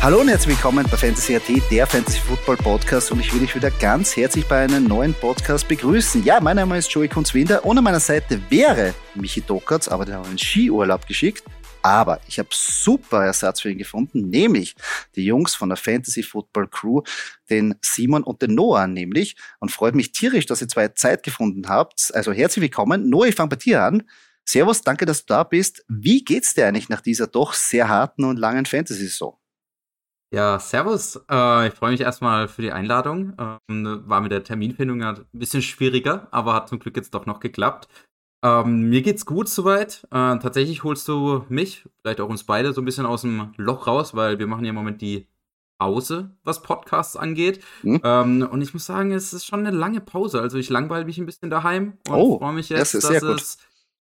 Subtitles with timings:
[0.00, 3.56] Hallo und herzlich willkommen bei Fantasy AT, der Fantasy Football Podcast und ich will dich
[3.56, 6.22] wieder ganz herzlich bei einem neuen Podcast begrüßen.
[6.22, 10.20] Ja, mein Name ist Joey Kunzwinder und an meiner Seite wäre Michi Dockertz, aber der
[10.20, 11.42] hat einen Skiurlaub geschickt.
[11.82, 14.76] Aber ich habe super Ersatz für ihn gefunden, nämlich
[15.16, 17.02] die Jungs von der Fantasy Football Crew,
[17.50, 19.36] den Simon und den Noah nämlich.
[19.58, 22.12] Und freut mich tierisch, dass ihr zwei Zeit gefunden habt.
[22.14, 23.10] Also herzlich willkommen.
[23.10, 24.04] Noah, ich fange bei dir an.
[24.44, 25.84] Servus, danke, dass du da bist.
[25.88, 29.36] Wie geht's dir eigentlich nach dieser doch sehr harten und langen Fantasy-Saison?
[30.30, 31.16] Ja, servus.
[31.30, 33.34] Äh, ich freue mich erstmal für die Einladung.
[33.68, 37.40] Ähm, war mit der Terminfindung ein bisschen schwieriger, aber hat zum Glück jetzt doch noch
[37.40, 37.88] geklappt.
[38.44, 40.04] Ähm, mir geht's gut soweit.
[40.10, 43.86] Äh, tatsächlich holst du mich, vielleicht auch uns beide, so ein bisschen aus dem Loch
[43.86, 45.26] raus, weil wir machen ja im Moment die
[45.78, 47.64] Pause, was Podcasts angeht.
[47.82, 48.00] Hm.
[48.02, 50.40] Ähm, und ich muss sagen, es ist schon eine lange Pause.
[50.40, 53.58] Also ich langweile mich ein bisschen daheim und oh, freue mich jetzt, das dass es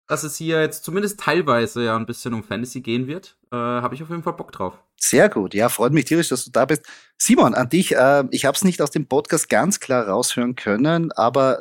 [0.10, 3.38] dass es hier jetzt zumindest teilweise ja ein bisschen um Fantasy gehen wird.
[3.52, 4.74] Äh, habe ich auf jeden Fall Bock drauf.
[4.98, 6.84] Sehr gut, ja, freut mich tierisch, dass du da bist.
[7.18, 11.12] Simon, an dich, äh, ich habe es nicht aus dem Podcast ganz klar raushören können,
[11.12, 11.60] aber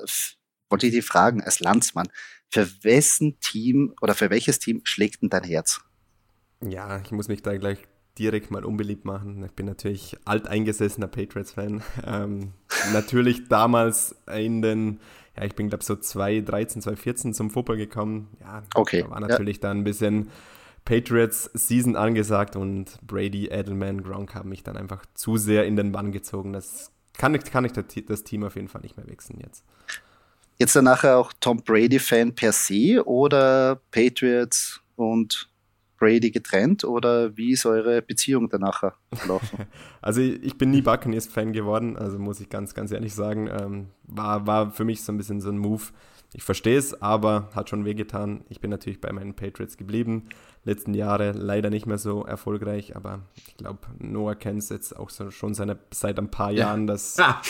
[0.71, 2.09] wollte ich dich fragen, als Landsmann,
[2.51, 5.83] für wessen Team oder für welches Team schlägt denn dein Herz?
[6.67, 7.79] Ja, ich muss mich da gleich
[8.19, 9.45] direkt mal unbeliebt machen.
[9.45, 11.83] Ich bin natürlich alteingesessener Patriots-Fan.
[12.07, 12.55] Ähm,
[12.93, 15.01] natürlich damals in den
[15.39, 18.29] ja, ich bin glaube so 2013, 2014 zum Football gekommen.
[18.41, 19.03] Ja, okay.
[19.03, 19.63] da war natürlich ja.
[19.63, 20.31] dann ein bisschen
[20.85, 25.93] Patriots Season angesagt und Brady, Edelman, Gronk haben mich dann einfach zu sehr in den
[25.93, 26.53] Bann gezogen.
[26.53, 29.65] Das kann ich, kann ich das Team auf jeden Fall nicht mehr wechseln jetzt.
[30.59, 35.49] Jetzt dann nachher auch Tom Brady-Fan per se oder Patriots und
[35.99, 39.67] Brady getrennt oder wie ist eure Beziehung danach verlaufen?
[40.01, 43.49] Also ich bin nie Buccaneers-Fan geworden, also muss ich ganz, ganz ehrlich sagen.
[43.49, 45.83] Ähm, war, war für mich so ein bisschen so ein Move.
[46.35, 48.45] Ich verstehe es, aber hat schon wehgetan.
[48.49, 50.29] Ich bin natürlich bei meinen Patriots geblieben.
[50.65, 55.09] Letzten Jahre leider nicht mehr so erfolgreich, aber ich glaube, Noah kennt es jetzt auch
[55.09, 56.87] so, schon seine, seit ein paar Jahren, ja.
[56.93, 57.41] dass, ah.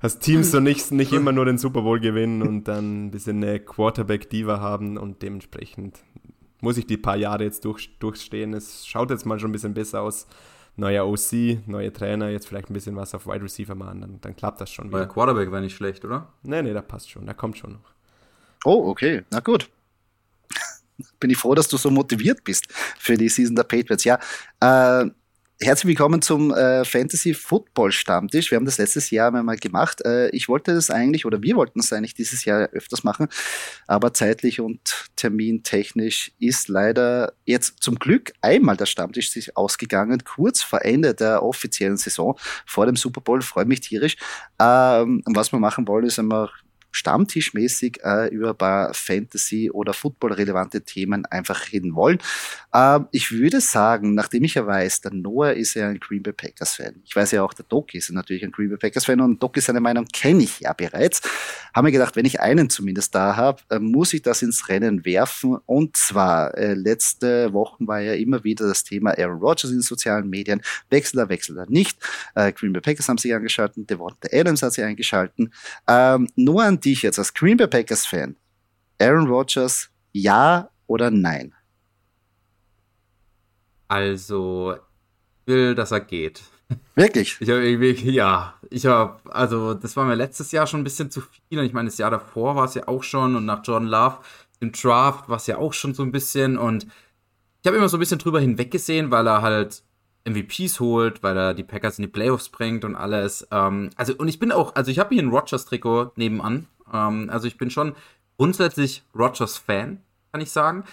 [0.00, 3.42] dass Teams so nicht, nicht immer nur den Super Bowl gewinnen und dann ein bisschen
[3.42, 5.98] eine Quarterback-Diva haben und dementsprechend
[6.60, 8.54] muss ich die paar Jahre jetzt durch, durchstehen.
[8.54, 10.26] Es schaut jetzt mal schon ein bisschen besser aus.
[10.76, 14.36] Neuer OC, neue Trainer, jetzt vielleicht ein bisschen was auf Wide Receiver machen, dann, dann
[14.36, 14.98] klappt das schon wieder.
[14.98, 16.32] Euer Quarterback war nicht schlecht, oder?
[16.42, 17.92] Nee, nee, der passt schon, der kommt schon noch.
[18.64, 19.68] Oh, okay, na gut.
[21.20, 22.66] Bin ich froh, dass du so motiviert bist
[22.98, 24.04] für die Season der Patriots.
[24.04, 24.18] Ja,
[24.60, 25.10] äh,
[25.62, 28.50] Herzlich willkommen zum äh, Fantasy Football Stammtisch.
[28.50, 30.02] Wir haben das letztes Jahr einmal gemacht.
[30.06, 33.28] Äh, ich wollte das eigentlich, oder wir wollten es eigentlich dieses Jahr öfters machen,
[33.86, 40.62] aber zeitlich und termintechnisch ist leider jetzt zum Glück einmal der Stammtisch sich ausgegangen, kurz
[40.62, 43.42] vor Ende der offiziellen Saison, vor dem Super Bowl.
[43.42, 44.16] Freue mich tierisch.
[44.58, 46.48] Ähm, was wir machen wollen, ist einmal
[46.92, 52.18] stammtischmäßig äh, über ein paar Fantasy- oder Football-relevante Themen einfach reden wollen.
[52.72, 56.32] Äh, ich würde sagen, nachdem ich ja weiß, der Noah ist ja ein Green Bay
[56.32, 57.02] Packers-Fan.
[57.04, 59.66] Ich weiß ja auch, der Doc ist natürlich ein Green Bay Packers-Fan und Doc ist
[59.66, 61.22] seine Meinung kenne ich ja bereits.
[61.74, 65.04] Haben wir gedacht, wenn ich einen zumindest da habe, äh, muss ich das ins Rennen
[65.04, 65.58] werfen.
[65.66, 70.28] Und zwar, äh, letzte Wochen war ja immer wieder das Thema Aaron Rodgers in sozialen
[70.28, 70.60] Medien.
[70.90, 71.98] Wechsel er, wechselt er nicht.
[72.34, 75.50] Äh, Green Bay Packers haben sich angeschaltet, Devonta Adams hat sich eingeschaltet.
[75.86, 78.36] Ähm, nur an dich jetzt als Green Bay Packers Fan.
[78.98, 81.54] Aaron Rodgers, ja oder nein?
[83.88, 86.42] Also, ich will, dass er geht.
[86.94, 87.36] Wirklich?
[87.40, 91.10] Ich habe irgendwie, ja, ich habe, also das war mir letztes Jahr schon ein bisschen
[91.10, 91.58] zu viel.
[91.58, 94.18] Und ich meine, das Jahr davor war es ja auch schon und nach Jordan Love
[94.60, 96.56] im Draft war es ja auch schon so ein bisschen.
[96.56, 96.84] Und
[97.62, 99.82] ich habe immer so ein bisschen drüber hinweggesehen, weil er halt
[100.24, 103.46] MVPs holt, weil er die Packers in die Playoffs bringt und alles.
[103.50, 106.66] Ähm, also, und ich bin auch, also ich habe hier ein Rogers-Trikot nebenan.
[106.92, 107.94] Ähm, also ich bin schon
[108.36, 110.02] grundsätzlich Rogers-Fan,
[110.32, 110.84] kann ich sagen.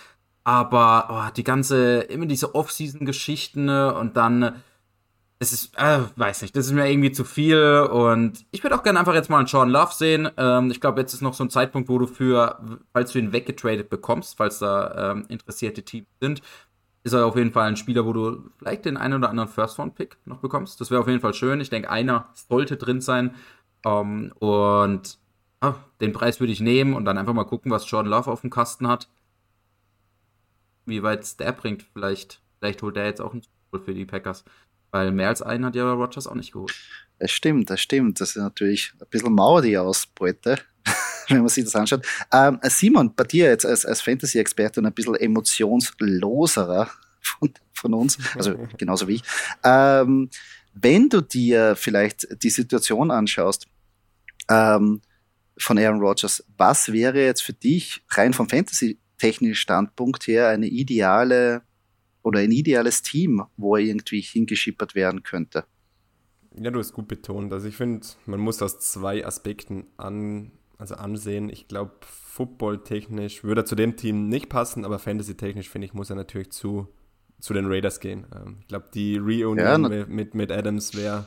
[0.43, 4.63] Aber oh, die ganze, immer diese Off-Season-Geschichten ne, und dann,
[5.39, 8.83] es ist, äh, weiß nicht, das ist mir irgendwie zu viel und ich würde auch
[8.83, 10.29] gerne einfach jetzt mal einen Sean Love sehen.
[10.37, 12.59] Ähm, ich glaube, jetzt ist noch so ein Zeitpunkt, wo du für,
[12.93, 16.41] falls du ihn weggetradet bekommst, falls da ähm, interessierte Teams sind,
[17.07, 20.17] ist er auf jeden Fall ein Spieler, wo du vielleicht den einen oder anderen First-Round-Pick
[20.25, 20.79] noch bekommst.
[20.79, 21.61] Das wäre auf jeden Fall schön.
[21.61, 23.35] Ich denke, einer sollte drin sein.
[23.85, 25.17] Ähm, und
[25.61, 28.41] ah, den Preis würde ich nehmen und dann einfach mal gucken, was Jordan Love auf
[28.41, 29.09] dem Kasten hat
[30.87, 31.85] wie weit es der bringt.
[31.93, 34.43] Vielleicht vielleicht holt er jetzt auch einen Super für die Packers.
[34.91, 36.73] Weil mehr als einen hat ja Rogers auch nicht geholt.
[37.19, 38.21] Das stimmt, das stimmt.
[38.21, 40.59] Das ist natürlich ein bisschen Mauer, die Ausbeute,
[41.35, 42.05] wenn man sich das anschaut.
[42.31, 46.89] Ähm, Simon, bei dir jetzt als, als Fantasy-Experte und ein bisschen emotionsloserer
[47.21, 49.23] von, von uns, also genauso wie ich.
[49.63, 50.29] Ähm,
[50.73, 53.67] wenn du dir vielleicht die Situation anschaust
[54.49, 55.01] ähm,
[55.57, 61.63] von Aaron Rodgers, was wäre jetzt für dich rein vom Fantasy-technischen Standpunkt her eine ideale
[62.21, 65.65] oder ein ideales Team, wo er irgendwie hingeschippert werden könnte?
[66.59, 67.53] Ja, du hast gut betont.
[67.53, 71.49] Also ich finde, man muss aus zwei Aspekten an, also ansehen.
[71.49, 76.09] Ich glaube, football-technisch würde er zu dem Team nicht passen, aber fantasy-technisch finde ich, muss
[76.09, 76.87] er natürlich zu,
[77.39, 78.27] zu den Raiders gehen.
[78.35, 79.57] Ähm, ich glaube, die Reunion
[79.91, 81.25] ja, mit, mit Adams wäre,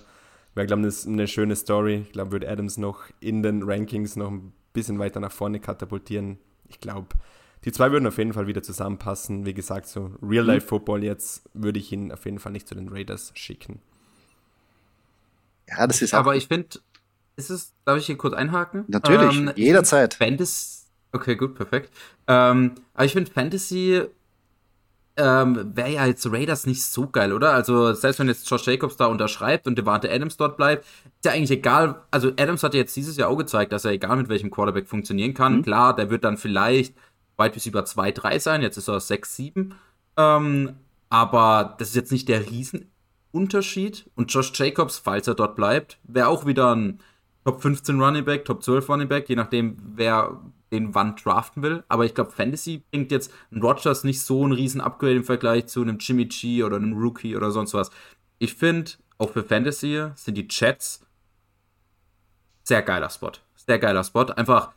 [0.55, 2.03] wär, glaube ich, eine schöne Story.
[2.07, 6.39] Ich glaube, würde Adams noch in den Rankings noch ein bisschen weiter nach vorne katapultieren.
[6.69, 7.09] Ich glaube,
[7.65, 9.45] die zwei würden auf jeden Fall wieder zusammenpassen.
[9.45, 13.33] Wie gesagt, so Real-Life-Football jetzt würde ich ihn auf jeden Fall nicht zu den Raiders
[13.35, 13.81] schicken.
[15.69, 16.79] Ja, das ist Aber ich finde,
[17.37, 18.85] ist es, darf ich hier kurz einhaken?
[18.89, 20.15] Natürlich, ähm, jederzeit.
[20.15, 21.91] Fantasy, okay, gut, perfekt.
[22.27, 24.03] Ähm, aber ich finde Fantasy
[25.17, 27.53] ähm, wäre ja jetzt Raiders nicht so geil, oder?
[27.53, 31.33] Also, selbst wenn jetzt Josh Jacobs da unterschreibt und Devante Adams dort bleibt, ist ja
[31.33, 32.03] eigentlich egal.
[32.11, 35.35] Also, Adams hat jetzt dieses Jahr auch gezeigt, dass er egal mit welchem Quarterback funktionieren
[35.35, 35.59] kann.
[35.59, 35.63] Mhm.
[35.63, 36.95] Klar, der wird dann vielleicht
[37.37, 38.63] weit bis über 2, 3 sein.
[38.63, 39.75] Jetzt ist er 6, 7.
[40.17, 40.77] Ähm,
[41.09, 44.09] aber das ist jetzt nicht der Riesenunterschied.
[44.15, 47.01] Und Josh Jacobs, falls er dort bleibt, wäre auch wieder ein
[47.45, 50.41] Top 15 Running Back, Top 12 Running Back, je nachdem, wer
[50.71, 51.85] den wann draften will.
[51.89, 55.67] Aber ich glaube, Fantasy bringt jetzt ein Rogers nicht so ein riesen Upgrade im Vergleich
[55.67, 57.91] zu einem Jimmy G oder einem Rookie oder sonst was.
[58.39, 61.05] Ich finde, auch für Fantasy sind die Chats
[62.63, 63.33] sehr geiler Spot.
[63.57, 64.27] Sehr geiler Spot.
[64.27, 64.71] Einfach,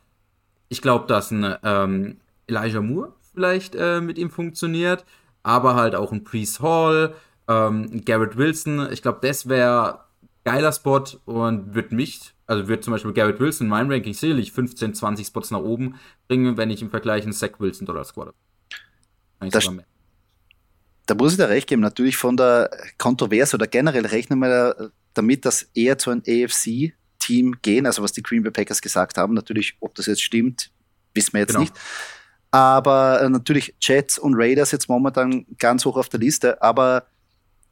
[0.68, 5.04] ich glaube, dass ein ähm, Elijah Moore vielleicht äh, mit ihm funktioniert,
[5.42, 7.14] aber halt auch ein Priest Hall,
[7.48, 8.90] ähm, Garrett Wilson.
[8.92, 10.03] Ich glaube, das wäre
[10.44, 14.52] geiler Spot und wird mich, also wird zum Beispiel Garrett Wilson in meinem Ranking sicherlich
[14.52, 15.96] 15, 20 Spots nach oben
[16.28, 18.34] bringen, wenn ich im Vergleich einen Zach Wilson oder Squad
[19.50, 19.70] das,
[21.06, 25.44] da muss ich dir recht geben, natürlich von der Kontroverse oder generell rechnen wir damit,
[25.44, 29.34] dass eher zu einem AFC-Team gehen, also was die Green Bay Packers gesagt haben.
[29.34, 30.70] Natürlich, ob das jetzt stimmt,
[31.12, 31.60] wissen wir jetzt genau.
[31.60, 31.74] nicht.
[32.50, 36.62] Aber äh, natürlich Jets und Raiders jetzt momentan ganz hoch auf der Liste.
[36.62, 37.06] Aber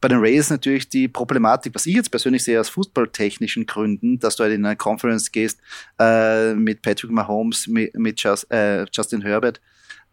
[0.03, 4.35] bei den Raiders natürlich die Problematik, was ich jetzt persönlich sehe aus fußballtechnischen Gründen, dass
[4.35, 5.61] du halt in eine Conference gehst
[5.99, 9.61] äh, mit Patrick Mahomes, mit, mit Just, äh, Justin Herbert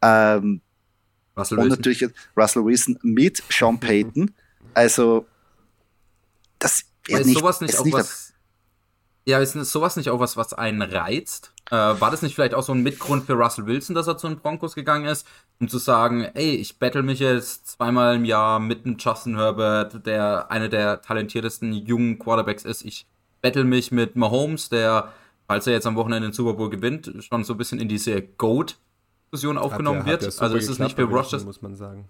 [0.03, 0.61] ähm,
[1.33, 1.67] und Wilson.
[1.69, 2.05] natürlich
[2.37, 4.31] Russell Wilson mit Sean Payton.
[4.75, 5.25] Also
[6.59, 8.33] das wäre nicht, sowas nicht auch nicht was,
[9.29, 11.53] ja, ist sowas nicht auch was, was einen reizt?
[11.69, 14.27] Äh, war das nicht vielleicht auch so ein Mitgrund für Russell Wilson, dass er zu
[14.27, 15.27] den Broncos gegangen ist,
[15.59, 20.05] um zu sagen, ey, ich battle mich jetzt zweimal im Jahr mit einem Justin Herbert,
[20.05, 22.83] der einer der talentiertesten jungen Quarterbacks ist.
[22.83, 23.05] Ich
[23.41, 25.13] battle mich mit Mahomes, der,
[25.47, 28.21] falls er jetzt am Wochenende den Super Bowl gewinnt, schon so ein bisschen in diese
[28.21, 30.41] Goat-Diskussion aufgenommen der, wird.
[30.41, 31.45] Also ist es nicht für Rogers.
[31.45, 32.09] Muss man sagen.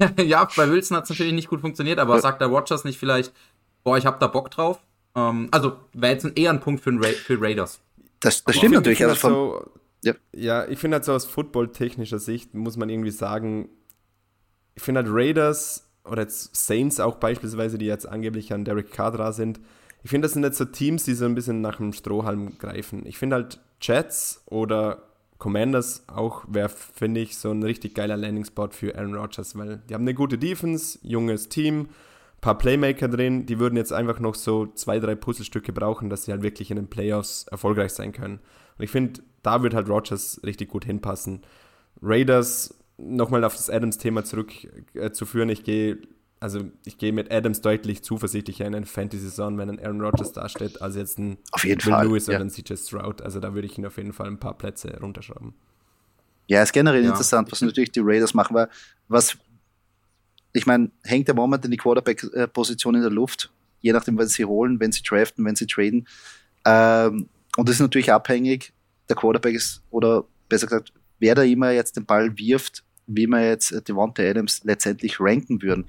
[0.24, 3.32] ja, bei Wilson hat es natürlich nicht gut funktioniert, aber sagt der Rogers nicht vielleicht,
[3.84, 4.80] boah, ich hab da Bock drauf?
[5.14, 7.80] Ähm, also wäre jetzt eher ein Punkt für, Ra für Raiders.
[8.20, 9.02] Das, das stimmt natürlich.
[9.02, 9.70] Also von, so,
[10.02, 10.14] ja.
[10.32, 13.68] ja, ich finde halt so aus footballtechnischer Sicht muss man irgendwie sagen,
[14.74, 19.32] ich finde halt Raiders oder jetzt Saints auch beispielsweise, die jetzt angeblich an Derek Carr
[19.32, 19.60] sind,
[20.02, 23.04] ich finde, das sind jetzt so Teams, die so ein bisschen nach dem Strohhalm greifen.
[23.06, 25.02] Ich finde halt Jets oder
[25.38, 29.94] Commanders auch wäre, finde ich, so ein richtig geiler Landing-Spot für Aaron Rodgers, weil die
[29.94, 31.88] haben eine gute Defense, junges Team,
[32.40, 36.32] paar Playmaker drin, die würden jetzt einfach noch so zwei, drei Puzzlestücke brauchen, dass sie
[36.32, 38.40] halt wirklich in den Playoffs erfolgreich sein können.
[38.78, 41.42] Und ich finde, da wird halt Rogers richtig gut hinpassen.
[42.02, 45.98] Raiders, nochmal auf das Adams-Thema zurückzuführen, äh, ich gehe
[46.40, 50.80] also ich gehe mit Adams deutlich zuversichtlicher in eine Fantasy-Saison, wenn ein Aaron Rodgers dasteht,
[50.80, 52.36] als jetzt ein auf jeden Will Fall, Lewis ja.
[52.36, 53.20] oder ein CJ Stroud.
[53.20, 55.52] Also da würde ich ihn auf jeden Fall ein paar Plätze runterschrauben.
[56.46, 57.10] Ja, ist generell ja.
[57.10, 58.68] interessant, was natürlich die Raiders machen, weil
[59.08, 59.36] was
[60.52, 64.80] ich meine, hängt der momentan die Quarterback-Position in der Luft, je nachdem, was sie holen,
[64.80, 66.06] wenn sie draften, wenn sie traden.
[66.64, 68.72] Ähm, und das ist natürlich abhängig,
[69.08, 73.42] der Quarterback ist, oder besser gesagt, wer da immer jetzt den Ball wirft, wie man
[73.42, 75.86] jetzt Devonta Adams letztendlich ranken würden.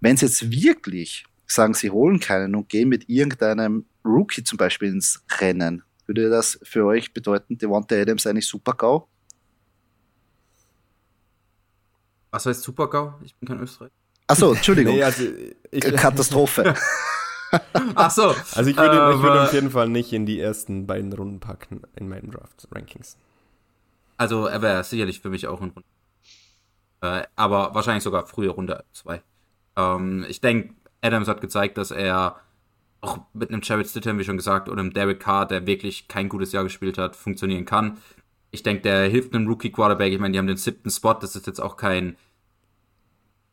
[0.00, 4.88] Wenn sie jetzt wirklich sagen, sie holen keinen und gehen mit irgendeinem Rookie zum Beispiel
[4.88, 9.08] ins Rennen, würde das für euch bedeuten, Devonta Adams eigentlich super GAU?
[12.30, 13.14] Was heißt Super-GAU?
[13.22, 13.92] Ich bin kein Österreicher.
[14.26, 14.94] Achso, Entschuldigung.
[14.96, 15.24] nee, also
[15.70, 16.74] ich, Katastrophe.
[17.94, 18.34] Ach so.
[18.54, 21.40] Also ich würde, äh, ich würde auf jeden Fall nicht in die ersten beiden Runden
[21.40, 23.16] packen in meinen Draft-Rankings.
[24.16, 25.84] Also er wäre sicherlich für mich auch ein Rund.
[27.00, 29.22] Äh, aber wahrscheinlich sogar frühe Runde 2.
[29.76, 32.36] Ähm, ich denke, Adams hat gezeigt, dass er
[33.00, 36.28] auch mit einem Jared Stidham, wie schon gesagt, oder einem Derek Carr, der wirklich kein
[36.28, 37.98] gutes Jahr gespielt hat, funktionieren kann.
[38.50, 40.12] Ich denke, der hilft einem Rookie-Quarterback.
[40.12, 41.14] Ich meine, die haben den siebten Spot.
[41.14, 42.16] Das ist jetzt auch kein,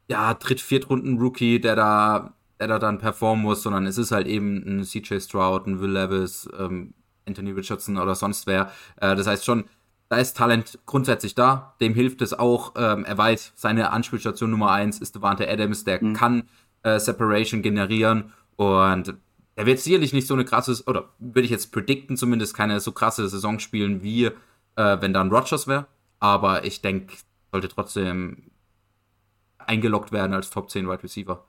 [0.07, 4.63] ja, Dritt-, Viertrunden-Rookie, der da, der da dann performen muss, sondern es ist halt eben
[4.65, 6.93] ein CJ Stroud, ein Will Levis, ähm,
[7.25, 8.71] Anthony Richardson oder sonst wer.
[8.97, 9.65] Äh, das heißt schon,
[10.09, 11.75] da ist Talent grundsätzlich da.
[11.81, 12.73] Dem hilft es auch.
[12.77, 16.13] Ähm, er weiß, seine Anspielstation Nummer eins ist Devante Adams, der mhm.
[16.13, 16.43] kann
[16.83, 19.15] äh, Separation generieren und
[19.55, 22.91] er wird sicherlich nicht so eine krasse, oder würde ich jetzt predikten, zumindest keine so
[22.91, 24.29] krasse Saison spielen, wie
[24.77, 25.87] äh, wenn dann Rogers wäre.
[26.19, 27.15] Aber ich denke,
[27.51, 28.51] sollte trotzdem
[29.57, 31.43] eingeloggt werden als Top 10 Wide Receiver.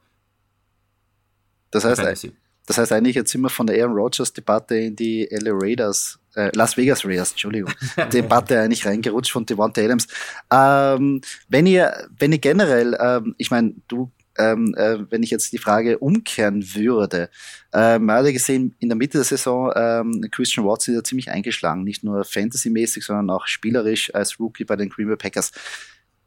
[1.70, 2.32] Das heißt,
[2.66, 6.50] das heißt eigentlich, jetzt sind wir von der Aaron Rodgers-Debatte in die LA Raiders, äh,
[6.54, 7.72] Las Vegas Raiders, Entschuldigung,
[8.12, 10.06] Debatte eigentlich reingerutscht von Devonta Adams.
[10.50, 15.52] Ähm, wenn ihr, wenn ihr generell, ähm, ich meine, du ähm, äh, wenn ich jetzt
[15.52, 17.30] die Frage umkehren würde,
[17.72, 21.84] äh, man gesehen, in der Mitte der Saison, ähm, Christian Watson ist ja ziemlich eingeschlagen,
[21.84, 25.52] nicht nur fantasymäßig, sondern auch spielerisch als Rookie bei den Green Bay Packers.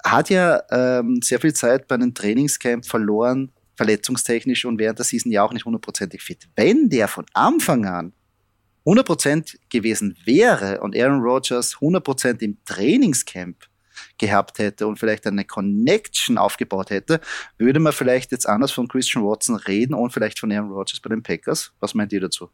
[0.04, 5.32] Hat ja ähm, sehr viel Zeit bei einem Trainingscamp verloren, verletzungstechnisch und während der Season
[5.32, 6.48] ja auch nicht hundertprozentig fit.
[6.56, 8.14] Wenn der von Anfang an
[8.86, 13.58] 100% gewesen wäre und Aaron Rodgers 100% im Trainingscamp
[14.22, 17.20] gehabt hätte und vielleicht eine Connection aufgebaut hätte,
[17.58, 21.10] würde man vielleicht jetzt anders von Christian Watson reden und vielleicht von Aaron Rodgers bei
[21.10, 21.74] den Packers.
[21.82, 22.50] Was meint ihr dazu?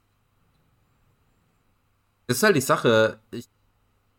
[2.26, 3.20] Das ist halt die Sache.
[3.32, 3.48] Ich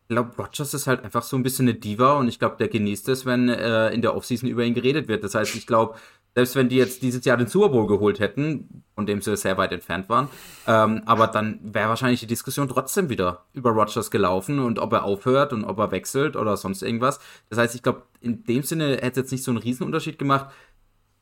[0.07, 3.09] glaube, Rodgers ist halt einfach so ein bisschen eine Diva und ich glaube, der genießt
[3.09, 5.23] es, wenn äh, in der Offseason über ihn geredet wird.
[5.23, 5.97] Das heißt, ich glaube,
[6.39, 9.57] selbst wenn die jetzt dieses Jahr den Super Bowl geholt hätten, von dem sie sehr
[9.57, 10.29] weit entfernt waren,
[10.67, 15.03] ähm, aber dann wäre wahrscheinlich die Diskussion trotzdem wieder über Rogers gelaufen und ob er
[15.03, 17.19] aufhört und ob er wechselt oder sonst irgendwas.
[17.49, 20.49] Das heißt, ich glaube, in dem Sinne hätte es jetzt nicht so einen Riesenunterschied gemacht,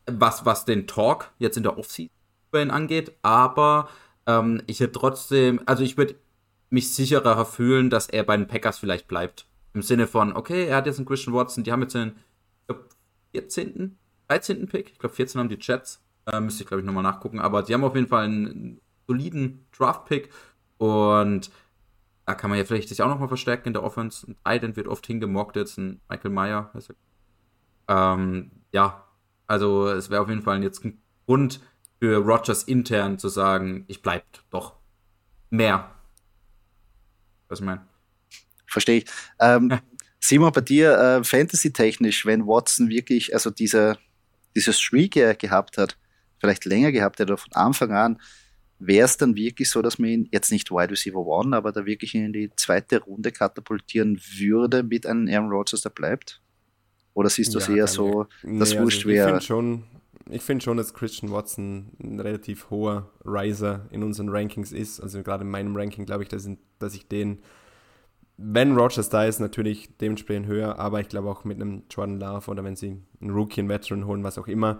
[0.05, 2.11] was, was den Talk jetzt in der Offseason
[2.51, 3.89] über ihn angeht, aber
[4.27, 6.13] ähm, ich hätte trotzdem, also ich würde
[6.69, 9.47] mich sicherer fühlen, dass er bei den Packers vielleicht bleibt.
[9.73, 11.97] Im Sinne von, okay, er hat jetzt einen Christian Watson, die haben jetzt
[12.67, 12.85] glaube,
[13.31, 13.97] 14.
[14.27, 14.67] 13.
[14.67, 14.91] Pick.
[14.91, 16.01] Ich glaube, 14 haben die Jets.
[16.25, 17.39] Äh, müsste ich, glaube ich, nochmal nachgucken.
[17.39, 20.29] Aber die haben auf jeden Fall einen soliden Draft-Pick.
[20.77, 21.49] Und
[22.25, 24.27] da kann man ja vielleicht sich auch nochmal verstärken in der Offense.
[24.43, 26.71] Ein Titan wird oft hingemockt, jetzt ein Michael Meyer.
[27.87, 29.05] Ähm, ja,
[29.47, 31.61] also es wäre auf jeden Fall jetzt ein Grund
[31.99, 34.75] für Rogers intern zu sagen, ich bleib doch
[35.49, 35.89] mehr.
[37.47, 37.87] Was ich meine.
[38.65, 39.05] Verstehe ich.
[39.39, 39.79] Ähm,
[40.19, 43.51] Simon, bei dir äh, Fantasy-technisch, wenn Watson wirklich, also
[44.55, 45.97] diese dieses Streak er gehabt hat,
[46.39, 48.19] vielleicht länger gehabt hätte, von Anfang an,
[48.79, 51.85] wäre es dann wirklich so, dass man ihn jetzt nicht Wide Receiver One, aber da
[51.85, 56.41] wirklich in die zweite Runde katapultieren würde mit einem Aaron Rodgers, der bleibt?
[57.13, 59.27] Oder siehst du es ja, eher so, dass nee, wurscht also wäre?
[59.27, 59.83] Ich finde schon,
[60.39, 64.99] find schon, dass Christian Watson ein relativ hoher Riser in unseren Rankings ist.
[64.99, 67.39] Also gerade in meinem Ranking glaube ich, dass, dass ich den
[68.37, 72.51] wenn Rogers da ist, natürlich dementsprechend höher, aber ich glaube auch mit einem Jordan Love
[72.51, 74.79] oder wenn sie einen Rookie, einen Veteran holen, was auch immer,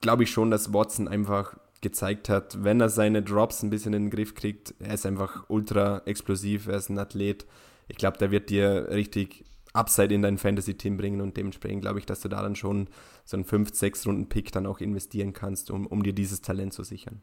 [0.00, 4.04] glaube ich schon, dass Watson einfach gezeigt hat, wenn er seine Drops ein bisschen in
[4.04, 7.46] den Griff kriegt, er ist einfach ultra explosiv, er ist ein Athlet.
[7.88, 12.06] Ich glaube, der wird dir richtig Upside in dein Fantasy-Team bringen und dementsprechend glaube ich,
[12.06, 12.88] dass du da dann schon
[13.24, 17.22] so einen 5-6 Runden-Pick dann auch investieren kannst, um, um dir dieses Talent zu sichern.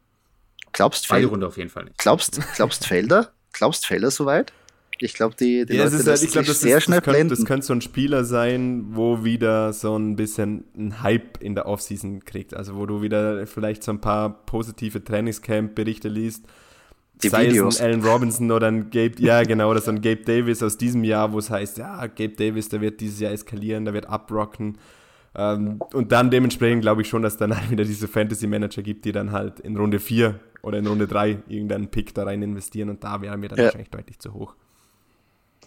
[0.72, 1.28] Glaubst Felder?
[1.28, 1.98] Runde auf jeden Fall nicht.
[1.98, 3.32] Glaubst, glaubst Felder?
[3.52, 4.52] Glaubst Felder soweit?
[5.00, 7.34] Ich glaube, die, die ja, Leute halt, ich glaub, das sehr ist, schnell das könnte,
[7.34, 11.66] das könnte so ein Spieler sein, wo wieder so ein bisschen ein Hype in der
[11.66, 12.54] Offseason kriegt.
[12.54, 16.46] Also wo du wieder vielleicht so ein paar positive Trainingscamp-Berichte liest.
[17.22, 17.76] Die sei Videos.
[17.76, 20.76] es ein Allen Robinson oder ein Gabe, ja genau, oder so ein Gabe Davis aus
[20.76, 24.06] diesem Jahr, wo es heißt, ja, Gabe Davis, der wird dieses Jahr eskalieren, der wird
[24.06, 24.78] abrocken.
[25.34, 29.12] Ähm, und dann dementsprechend glaube ich schon, dass dann halt wieder diese Fantasy-Manager gibt, die
[29.12, 33.02] dann halt in Runde 4 oder in Runde 3 irgendeinen Pick da rein investieren und
[33.02, 33.64] da wäre mir dann ja.
[33.64, 34.54] wahrscheinlich deutlich zu hoch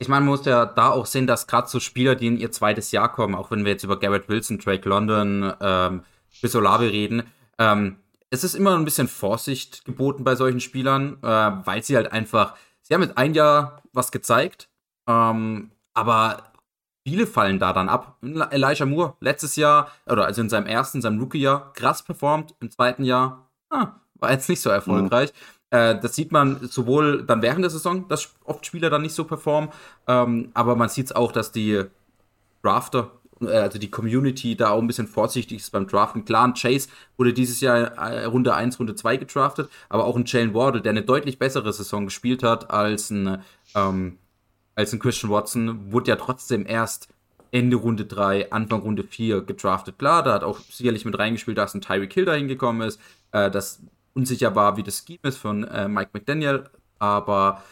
[0.01, 2.51] ich meine, man muss ja da auch sehen, dass gerade so Spieler, die in ihr
[2.51, 6.01] zweites Jahr kommen, auch wenn wir jetzt über Garrett Wilson, Drake London, ähm,
[6.41, 7.22] bis Olave reden,
[7.60, 7.98] ähm,
[8.31, 12.55] es ist immer ein bisschen Vorsicht geboten bei solchen Spielern, äh, weil sie halt einfach,
[12.81, 14.70] sie haben jetzt ein Jahr was gezeigt,
[15.08, 16.51] ähm, aber
[17.05, 18.17] viele fallen da dann ab.
[18.24, 23.03] Elijah Moore, letztes Jahr, oder also in seinem ersten, seinem Rookie-Jahr, krass performt, im zweiten
[23.03, 25.31] Jahr, ah, war jetzt nicht so erfolgreich.
[25.31, 25.60] Mhm.
[25.71, 29.23] Äh, das sieht man sowohl dann während der Saison, dass oft Spieler dann nicht so
[29.23, 29.71] performen,
[30.07, 31.83] ähm, aber man sieht es auch, dass die
[32.61, 33.11] Drafter,
[33.41, 36.25] äh, also die Community da auch ein bisschen vorsichtig ist beim Draften.
[36.25, 40.25] Klar, ein Chase wurde dieses Jahr äh, Runde 1, Runde 2 gedraftet, aber auch ein
[40.25, 43.41] Jalen Wardle, der eine deutlich bessere Saison gespielt hat als ein,
[43.73, 44.17] ähm,
[44.75, 47.07] als ein Christian Watson, wurde ja trotzdem erst
[47.51, 49.99] Ende Runde 3, Anfang Runde 4 gedraftet.
[49.99, 52.99] Klar, da hat auch sicherlich mit reingespielt, dass ein Tyreek Hill da hingekommen ist,
[53.31, 53.79] äh, dass
[54.13, 56.63] unsicher war, wie das Scheme ist von äh, Mike McDaniel.
[56.99, 57.63] Aber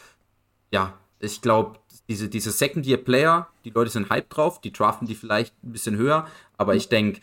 [0.72, 1.78] ja, ich glaube,
[2.08, 6.26] diese, diese Second-Year-Player, die Leute sind hype drauf, die draften die vielleicht ein bisschen höher,
[6.56, 7.20] aber ich denke,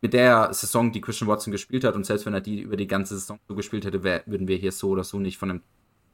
[0.00, 2.86] mit der Saison, die Christian Watson gespielt hat, und selbst wenn er die über die
[2.86, 5.62] ganze Saison so gespielt hätte, wär, würden wir hier so oder so nicht von einem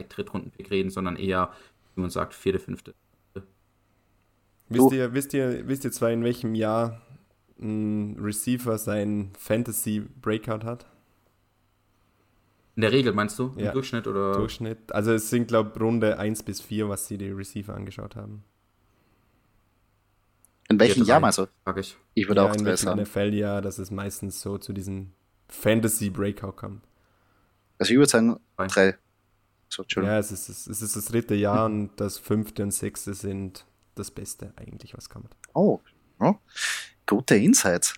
[0.08, 1.50] Drittrunden-Pick reden, sondern eher,
[1.94, 2.94] wie man sagt, vierte, fünfte.
[4.68, 7.00] Wisst ihr, wisst, ihr, wisst ihr zwar, in welchem Jahr
[7.60, 10.86] ein Receiver sein Fantasy Breakout hat?
[12.76, 13.52] In der Regel meinst du?
[13.56, 13.68] Ja.
[13.68, 14.32] Im Durchschnitt oder?
[14.32, 14.92] Durchschnitt.
[14.92, 18.44] Also es sind, glaube ich, Runde 1 bis 4, was sie die Receiver angeschaut haben.
[20.68, 21.46] In welchem Ja, Jahr meinst du?
[21.62, 21.96] Frag ich.
[22.14, 23.02] Ich würde ja, auch in welchem sagen.
[23.02, 25.12] NFL-Jahr, dass es meistens so zu diesem
[25.48, 26.82] Fantasy Breakout kommt.
[27.78, 28.66] Also ich würde sagen, Drei.
[28.66, 28.98] drei.
[29.68, 30.12] So, Entschuldigung.
[30.14, 34.10] Ja, es ist, es ist das dritte Jahr und das fünfte und sechste sind das
[34.10, 35.36] Beste eigentlich, was kommt.
[35.52, 35.80] Oh,
[36.20, 36.38] ja.
[37.06, 37.94] gute Insights.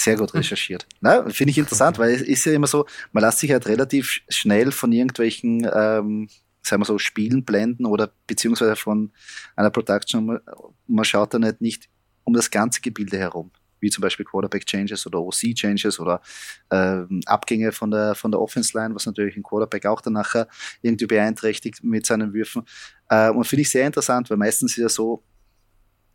[0.00, 0.86] Sehr gut recherchiert.
[1.02, 4.22] Na, finde ich interessant, weil es ist ja immer so, man lässt sich halt relativ
[4.30, 6.28] schnell von irgendwelchen, ähm,
[6.62, 9.12] sagen wir so, Spielen blenden oder beziehungsweise von
[9.56, 10.24] einer Production.
[10.24, 10.40] Man,
[10.86, 11.90] man schaut dann halt nicht
[12.24, 16.22] um das ganze Gebilde herum, wie zum Beispiel Quarterback Changes oder OC Changes oder
[16.70, 20.48] ähm, Abgänge von der, von der Offense Line, was natürlich ein Quarterback auch dann nachher
[20.80, 22.62] irgendwie beeinträchtigt mit seinen Würfen.
[23.10, 25.22] Äh, und finde ich sehr interessant, weil meistens ist ja so,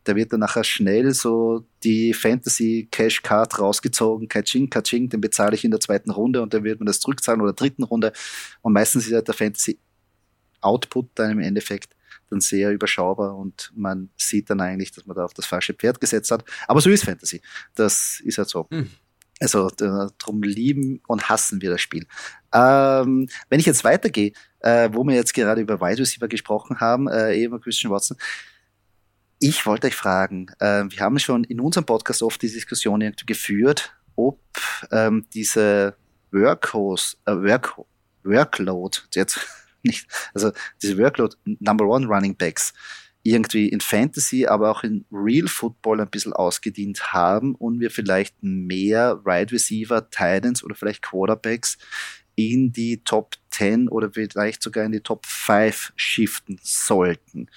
[0.06, 5.54] da wird dann nachher schnell so die Fantasy Cash Card rausgezogen, Kaching, Kaching, den bezahle
[5.56, 8.12] ich in der zweiten Runde und dann wird man das zurückzahlen oder dritten Runde.
[8.62, 9.80] Und meistens ist halt der Fantasy
[10.60, 11.94] Output dann im Endeffekt
[12.30, 16.00] dann sehr überschaubar und man sieht dann eigentlich, dass man da auf das falsche Pferd
[16.00, 16.44] gesetzt hat.
[16.66, 17.40] Aber so ist Fantasy.
[17.74, 18.66] Das ist halt so.
[18.70, 18.88] Hm.
[19.38, 22.06] Also da- drum lieben und hassen wir das Spiel.
[22.54, 27.06] Ähm, wenn ich jetzt weitergehe, äh, wo wir jetzt gerade über Wide Receiver gesprochen haben,
[27.06, 28.16] äh, eben Christian Watson,
[29.48, 33.94] ich wollte euch fragen, äh, wir haben schon in unserem Podcast oft die Diskussion geführt,
[34.16, 34.40] ob
[34.90, 35.96] ähm, diese
[36.32, 37.80] Workhorse, äh, Work,
[38.24, 39.38] Workload, jetzt
[39.84, 40.50] nicht, also
[40.82, 42.72] diese Workload Number One Running Backs
[43.22, 48.34] irgendwie in Fantasy, aber auch in Real Football ein bisschen ausgedient haben und wir vielleicht
[48.40, 51.78] mehr Wide Receiver, Titans oder vielleicht Quarterbacks
[52.36, 57.48] in die Top 10 oder vielleicht sogar in die Top 5 shiften sollten.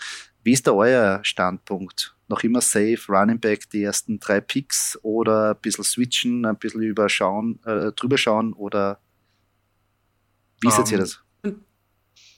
[0.43, 2.15] Wie ist da euer Standpunkt?
[2.27, 6.81] Noch immer safe, Running Back, die ersten drei Picks oder ein bisschen switchen, ein bisschen
[6.81, 8.99] überschauen, äh, drüber schauen oder
[10.61, 11.23] wie seht ihr Ähm, das?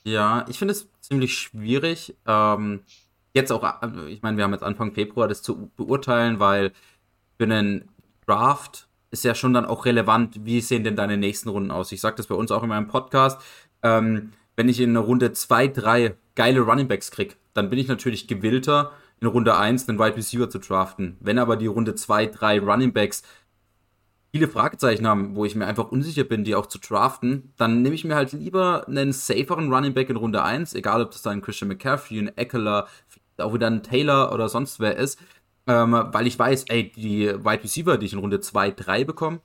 [0.04, 2.16] Ja, ich finde es ziemlich schwierig.
[2.26, 2.80] Ähm,
[3.34, 6.72] jetzt auch, äh, ich meine, wir haben jetzt Anfang Februar das zu beurteilen, weil
[7.38, 7.88] für einen
[8.26, 11.92] Draft ist ja schon dann auch relevant, wie sehen denn deine nächsten Runden aus?
[11.92, 13.40] Ich sage das bei uns auch in meinem Podcast.
[13.82, 18.92] Ähm, wenn ich in Runde 2, 3 geile Runningbacks krieg, dann bin ich natürlich gewillter,
[19.20, 21.16] in Runde 1 einen Wide Receiver zu draften.
[21.20, 23.22] Wenn aber die Runde 2, 3 Runningbacks
[24.32, 27.94] viele Fragezeichen haben, wo ich mir einfach unsicher bin, die auch zu draften, dann nehme
[27.94, 31.42] ich mir halt lieber einen saferen Running Back in Runde 1, egal ob das dann
[31.42, 32.88] Christian McCaffrey, ein Eckler,
[33.36, 35.20] auch wieder ein Taylor oder sonst wer ist,
[35.66, 39.40] ähm, weil ich weiß, ey, die Wide Receiver, die ich in Runde 2, 3 bekomme,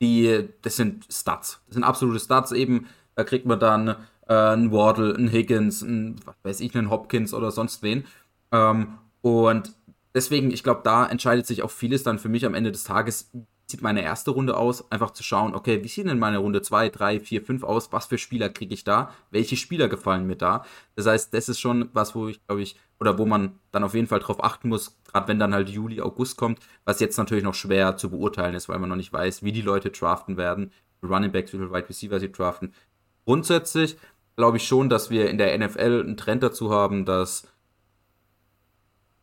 [0.00, 1.60] die, das sind Stats.
[1.66, 2.52] Das sind absolute Stats.
[2.52, 3.96] Eben, da kriegt man dann
[4.30, 8.04] äh, einen Wardle, einen Higgins, einen, was weiß ich, einen Hopkins oder sonst wen.
[8.52, 9.74] Ähm, und
[10.14, 13.30] deswegen, ich glaube, da entscheidet sich auch vieles dann für mich am Ende des Tages,
[13.66, 16.88] sieht meine erste Runde aus, einfach zu schauen, okay, wie sieht denn meine Runde 2,
[16.88, 20.64] 3, 4, 5 aus, was für Spieler kriege ich da, welche Spieler gefallen mir da.
[20.96, 23.94] Das heißt, das ist schon was, wo ich, glaube ich, oder wo man dann auf
[23.94, 27.44] jeden Fall drauf achten muss, gerade wenn dann halt Juli, August kommt, was jetzt natürlich
[27.44, 30.72] noch schwer zu beurteilen ist, weil man noch nicht weiß, wie die Leute draften werden,
[31.00, 32.74] wie Running Backs, wie viele Wide Receiver sie draften.
[33.24, 33.96] Grundsätzlich
[34.36, 37.46] glaube ich schon, dass wir in der NFL einen Trend dazu haben, dass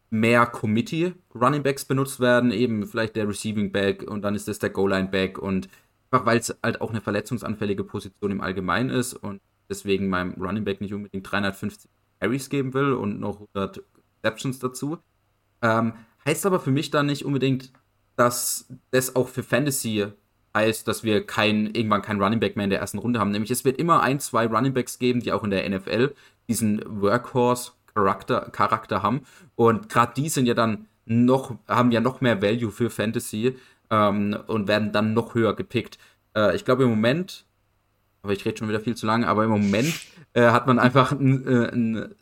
[0.09, 4.59] mehr Committee Running Backs benutzt werden, eben vielleicht der Receiving Back und dann ist das
[4.59, 5.67] der Goal Line Back und
[6.11, 10.63] einfach weil es halt auch eine verletzungsanfällige Position im Allgemeinen ist und deswegen meinem Running
[10.63, 11.89] Back nicht unbedingt 350
[12.19, 13.83] Carries geben will und noch 100
[14.23, 14.97] Receptions dazu.
[15.61, 15.93] Ähm,
[16.25, 17.71] heißt aber für mich dann nicht unbedingt,
[18.15, 20.07] dass das auch für Fantasy
[20.57, 23.31] heißt, dass wir kein, irgendwann kein Running Back mehr in der ersten Runde haben.
[23.31, 26.13] Nämlich es wird immer ein, zwei Running Backs geben, die auch in der NFL
[26.47, 29.21] diesen Workhorse Charakter, haben.
[29.55, 33.55] Und gerade die sind ja dann noch, haben ja noch mehr Value für Fantasy
[33.89, 35.97] ähm, und werden dann noch höher gepickt.
[36.35, 37.45] Äh, ich glaube im Moment,
[38.21, 39.93] aber ich rede schon wieder viel zu lange, aber im Moment
[40.33, 42.15] äh, hat man einfach ein, äh, ein,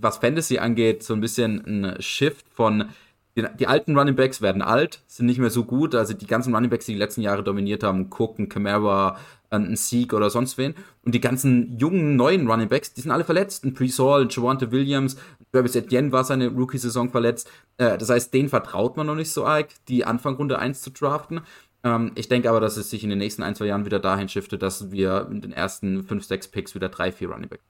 [0.00, 2.90] was Fantasy angeht, so ein bisschen ein Shift von
[3.36, 5.94] die, alten Running Backs werden alt, sind nicht mehr so gut.
[5.94, 9.16] Also die ganzen Running Backs, die die letzten Jahre dominiert haben, Cook, ein Camara,
[9.50, 10.74] ein Sieg oder sonst wen.
[11.04, 13.64] Und die ganzen jungen, neuen Running Backs, die sind alle verletzt.
[13.64, 15.16] Ein Pre-Saul, ein Javante Williams,
[15.52, 17.50] Travis Etienne war seine Rookie-Saison verletzt.
[17.78, 20.90] Äh, das heißt, denen vertraut man noch nicht so arg, die Anfang Runde 1 zu
[20.90, 21.40] draften.
[21.84, 24.28] Ähm, ich denke aber, dass es sich in den nächsten ein, zwei Jahren wieder dahin
[24.28, 27.64] shiftet, dass wir in den ersten 5, 6 Picks wieder 3, 4 Running Backs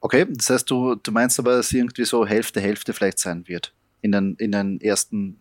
[0.00, 3.74] Okay, das heißt, du, du meinst aber, dass irgendwie so Hälfte, Hälfte vielleicht sein wird.
[4.00, 5.40] In den, in den ersten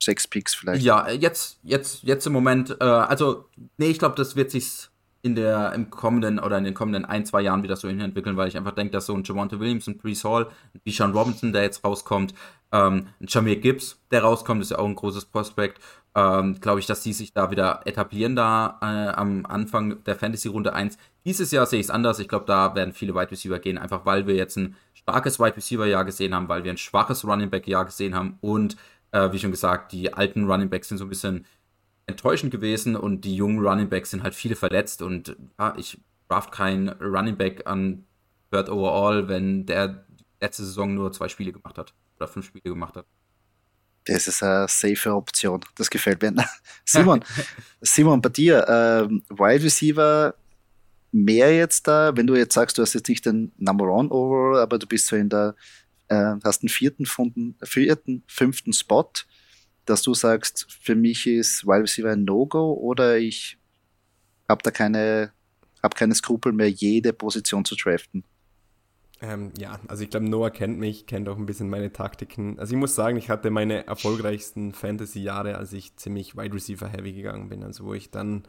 [0.00, 0.82] sechs Picks vielleicht.
[0.82, 4.88] Ja, jetzt, jetzt, jetzt im Moment, äh, also, nee, ich glaube, das wird sich
[5.26, 8.48] in der, im kommenden oder in den kommenden ein, zwei Jahren wieder so entwickeln, weil
[8.48, 11.62] ich einfach denke, dass so ein Javante Williams, ein Brees Hall, ein Bijan Robinson, der
[11.62, 12.32] jetzt rauskommt,
[12.72, 15.80] ähm, ein Jameer Gibbs, der rauskommt, ist ja auch ein großes Prospekt,
[16.14, 20.72] ähm, glaube ich, dass die sich da wieder etablieren da äh, am Anfang der Fantasy-Runde
[20.72, 20.96] 1.
[21.24, 22.20] Dieses Jahr sehe ich es anders.
[22.20, 25.56] Ich glaube, da werden viele Wide Receiver gehen, einfach weil wir jetzt ein starkes Wide
[25.56, 28.76] Receiver-Jahr gesehen haben, weil wir ein schwaches Running Back-Jahr gesehen haben und,
[29.10, 31.44] äh, wie schon gesagt, die alten Running Backs sind so ein bisschen
[32.06, 36.52] enttäuschend gewesen und die jungen Running Backs sind halt viele verletzt und ja, ich draft
[36.52, 38.04] kein Running Back an
[38.50, 40.06] Third Overall, wenn der
[40.40, 43.06] letzte Saison nur zwei Spiele gemacht hat oder fünf Spiele gemacht hat.
[44.04, 45.60] Das ist eine safe Option.
[45.74, 46.32] Das gefällt mir.
[46.84, 47.24] Simon,
[47.80, 50.34] Simon, bei dir, ähm, Wide Receiver
[51.10, 54.60] mehr jetzt da, wenn du jetzt sagst, du hast jetzt nicht den Number One Overall,
[54.60, 55.56] aber du bist so in der,
[56.08, 57.06] äh, hast den vierten,
[57.62, 59.10] vierten, fünften Spot,
[59.86, 63.58] dass du sagst, für mich ist Wide Receiver ein No-Go oder ich
[64.48, 65.32] habe da keine,
[65.82, 68.24] hab keine Skrupel mehr, jede Position zu draften.
[69.22, 72.58] Ähm, ja, also ich glaube, Noah kennt mich, kennt auch ein bisschen meine Taktiken.
[72.58, 77.48] Also ich muss sagen, ich hatte meine erfolgreichsten Fantasy-Jahre, als ich ziemlich Wide Receiver-heavy gegangen
[77.48, 77.62] bin.
[77.62, 78.42] Also wo ich dann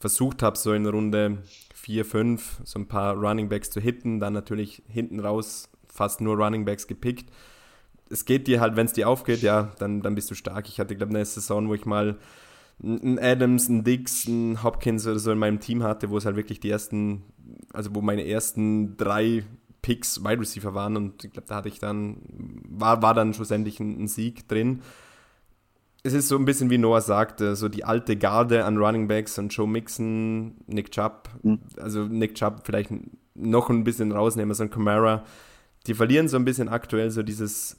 [0.00, 1.38] versucht habe, so in Runde
[1.74, 6.36] 4, 5 so ein paar Running Backs zu hitten, dann natürlich hinten raus fast nur
[6.36, 7.30] Running Backs gepickt.
[8.10, 10.68] Es geht dir halt, wenn es dir aufgeht, ja, dann, dann bist du stark.
[10.68, 12.18] Ich hatte, glaube ich, eine Saison, wo ich mal
[12.82, 16.36] einen Adams, einen Dix, einen Hopkins oder so in meinem Team hatte, wo es halt
[16.36, 17.24] wirklich die ersten,
[17.72, 19.44] also wo meine ersten drei
[19.82, 22.18] Picks Wide Receiver waren und ich glaube, da hatte ich dann,
[22.68, 24.82] war, war dann schlussendlich ein, ein, Sieg drin.
[26.02, 29.38] Es ist so ein bisschen wie Noah sagte, so die alte Garde an Running Backs
[29.38, 31.60] und Joe Mixon, Nick Chubb, mhm.
[31.78, 32.90] also Nick Chubb vielleicht
[33.34, 35.24] noch ein bisschen rausnehmen, so ein Camara,
[35.86, 37.76] die verlieren so ein bisschen aktuell so dieses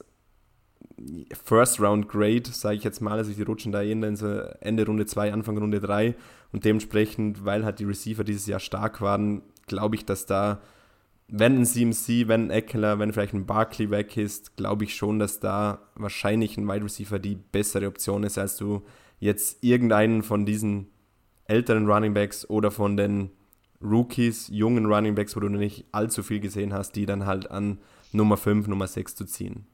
[1.44, 4.26] First Round Grade, sage ich jetzt mal, also die rutschen da in so
[4.60, 6.14] Ende Runde 2, Anfang Runde 3
[6.52, 10.60] und dementsprechend, weil halt die Receiver dieses Jahr stark waren, glaube ich, dass da
[11.32, 15.18] wenn ein CMC, wenn ein Eckler, wenn vielleicht ein Barkley weg ist, glaube ich schon,
[15.18, 18.82] dass da wahrscheinlich ein Wide Receiver die bessere Option ist, als du
[19.20, 20.88] jetzt irgendeinen von diesen
[21.44, 23.30] älteren Running Backs oder von den
[23.82, 27.50] Rookies, jungen Running Backs, wo du noch nicht allzu viel gesehen hast, die dann halt
[27.50, 27.78] an
[28.12, 29.66] Nummer 5, Nummer 6 zu ziehen.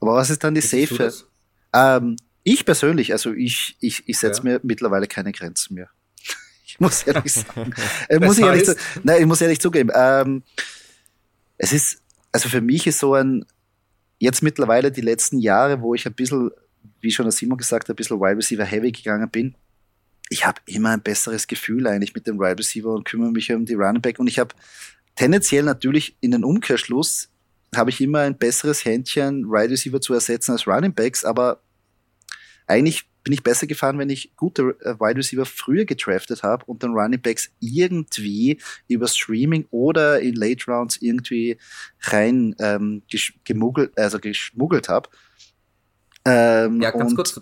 [0.00, 1.12] Aber was ist dann die Safe?
[1.72, 4.44] Ähm, ich persönlich, also ich, ich, ich setze ja.
[4.44, 5.90] mir mittlerweile keine Grenzen mehr.
[6.70, 7.74] Ich muss ehrlich sagen.
[8.08, 9.90] äh, muss ich, ehrlich zu, nein, ich muss ehrlich zugeben.
[9.92, 10.42] Ähm,
[11.56, 13.44] es ist, also für mich ist so ein,
[14.18, 16.50] jetzt mittlerweile die letzten Jahre, wo ich ein bisschen,
[17.00, 19.56] wie schon der Simon gesagt hat, ein bisschen Wide Receiver Heavy gegangen bin,
[20.28, 23.64] ich habe immer ein besseres Gefühl eigentlich mit dem Wide Receiver und kümmere mich um
[23.64, 24.54] die Running Back und ich habe
[25.16, 27.30] tendenziell natürlich in den Umkehrschluss
[27.74, 31.60] habe ich immer ein besseres Händchen, Wide Receiver zu ersetzen als Running Backs, aber
[32.66, 36.82] eigentlich bin ich besser gefahren, wenn ich gute äh, Wide Receiver früher gedraftet habe und
[36.82, 41.58] dann Running Backs irgendwie über Streaming oder in Late Rounds irgendwie
[42.04, 43.02] rein ähm,
[43.44, 45.10] gemuggelt, also geschmuggelt habe.
[46.24, 47.40] Ähm, ja, ganz kurz.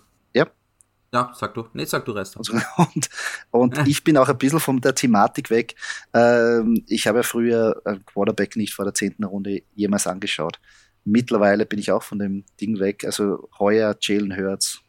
[1.12, 1.20] Ja.
[1.20, 1.66] Ja, sag du.
[1.72, 2.36] Nee, sag du Rest.
[2.36, 3.08] Also, und,
[3.50, 5.74] und ich bin auch ein bisschen von der Thematik weg.
[6.12, 10.60] Ähm, ich habe ja früher ein Quarterback nicht vor der zehnten Runde jemals angeschaut.
[11.04, 13.04] Mittlerweile bin ich auch von dem Ding weg.
[13.04, 14.80] Also heuer Jalen Hurts,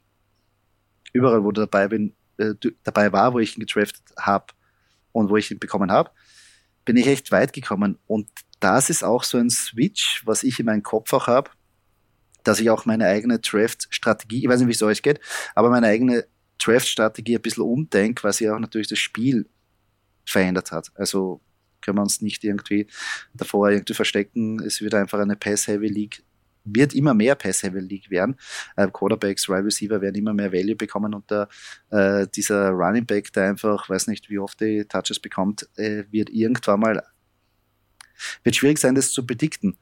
[1.13, 4.47] überall, wo du dabei, bin, äh, dabei war, wo ich ihn gedraftet habe
[5.11, 6.11] und wo ich ihn bekommen habe,
[6.85, 7.99] bin ich echt weit gekommen.
[8.07, 8.27] Und
[8.59, 11.51] das ist auch so ein Switch, was ich in meinem Kopf auch habe,
[12.47, 15.19] dass ich auch meine eigene Draft-Strategie, ich weiß nicht, wie es euch geht,
[15.55, 16.25] aber meine eigene
[16.59, 19.49] Draft-Strategie ein bisschen umdenke, weil sie auch natürlich das Spiel
[20.25, 20.91] verändert hat.
[20.95, 21.41] Also
[21.81, 22.87] können wir uns nicht irgendwie
[23.33, 24.61] davor irgendwie verstecken.
[24.63, 26.23] Es wird einfach eine Pass-Heavy-League
[26.69, 28.35] wird immer mehr Pass-Heavy League werden.
[28.75, 31.47] Äh, Quarterbacks, Wide Receiver werden immer mehr Value bekommen und der,
[31.91, 36.29] äh, dieser Running Back, der einfach, weiß nicht, wie oft die Touches bekommt, äh, wird
[36.29, 37.03] irgendwann mal,
[38.43, 39.77] wird schwierig sein, das zu bedikten.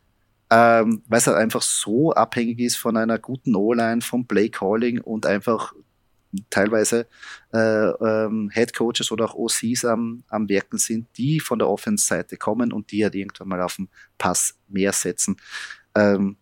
[0.50, 5.02] Ähm, weil es halt einfach so abhängig ist von einer guten O-Line, vom Play Calling
[5.02, 5.74] und einfach
[6.50, 7.08] teilweise
[7.54, 12.38] äh, ähm, Head Coaches oder auch OCs am, am Werken sind, die von der Offense-Seite
[12.38, 15.38] kommen und die halt irgendwann mal auf den Pass mehr setzen.
[15.96, 16.38] Ähm,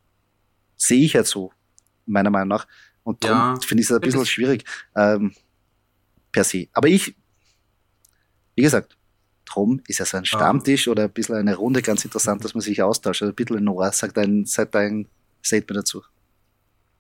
[0.75, 1.51] sehe ich halt so,
[2.05, 2.67] meiner Meinung nach.
[3.03, 4.63] Und darum ja, finde ich es ein bisschen schwierig
[4.95, 5.33] ähm,
[6.31, 6.67] per se.
[6.73, 7.15] Aber ich,
[8.55, 8.97] wie gesagt,
[9.53, 12.61] drum ist ja so ein Stammtisch oder ein bisschen eine Runde ganz interessant, dass man
[12.61, 13.21] sich austauscht.
[13.21, 15.07] Also bitte, Nora, sag dein, sag dein
[15.43, 16.01] Statement dazu.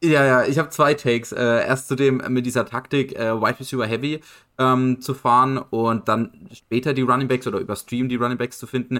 [0.03, 1.31] Ja, ja, ich habe zwei Takes.
[1.31, 4.19] Äh, erst zu dem mit dieser Taktik, äh, Wide Receiver Heavy
[4.57, 8.59] ähm, zu fahren und dann später die Running Backs oder über Stream die Running Backs
[8.59, 8.99] zu finden.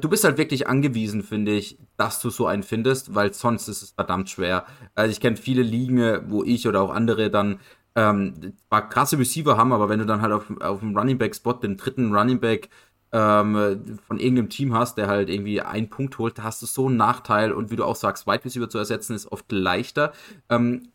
[0.00, 3.82] Du bist halt wirklich angewiesen, finde ich, dass du so einen findest, weil sonst ist
[3.82, 4.66] es verdammt schwer.
[4.96, 7.60] Also ich kenne viele Ligen, wo ich oder auch andere dann
[7.94, 11.34] ähm, zwar krasse Receiver haben, aber wenn du dann halt auf, auf dem Running Back
[11.34, 12.68] Spot den dritten Running Back
[13.12, 16.86] ähm, von irgendeinem Team hast, der halt irgendwie einen Punkt holt, da hast du so
[16.86, 20.12] einen Nachteil und wie du auch sagst, Wide Receiver zu ersetzen ist oft leichter.
[20.48, 20.88] Ähm,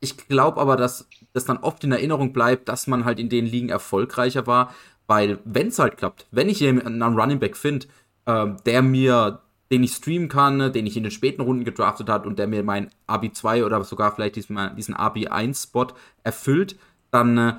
[0.00, 3.44] ich glaube aber, dass das dann oft in Erinnerung bleibt, dass man halt in den
[3.44, 4.74] Ligen erfolgreicher war,
[5.06, 7.86] weil wenn es halt klappt, wenn ich einen Running Back finde,
[8.26, 12.26] ähm, der mir den ich streamen kann, den ich in den späten Runden gedraftet hat
[12.26, 15.88] und der mir mein AB2 oder sogar vielleicht diesen, diesen AB1-Spot
[16.24, 16.76] erfüllt,
[17.10, 17.52] dann, äh,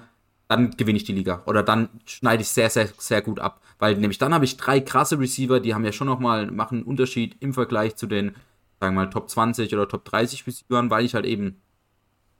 [0.50, 1.41] dann gewinne ich die Liga.
[1.45, 3.62] Oder dann schneide ich sehr, sehr, sehr gut ab.
[3.80, 6.86] Weil nämlich dann habe ich drei krasse Receiver, die haben ja schon nochmal, machen einen
[6.86, 8.36] Unterschied im Vergleich zu den,
[8.80, 11.62] sagen wir mal, Top 20 oder Top 30 Receivern, weil ich halt eben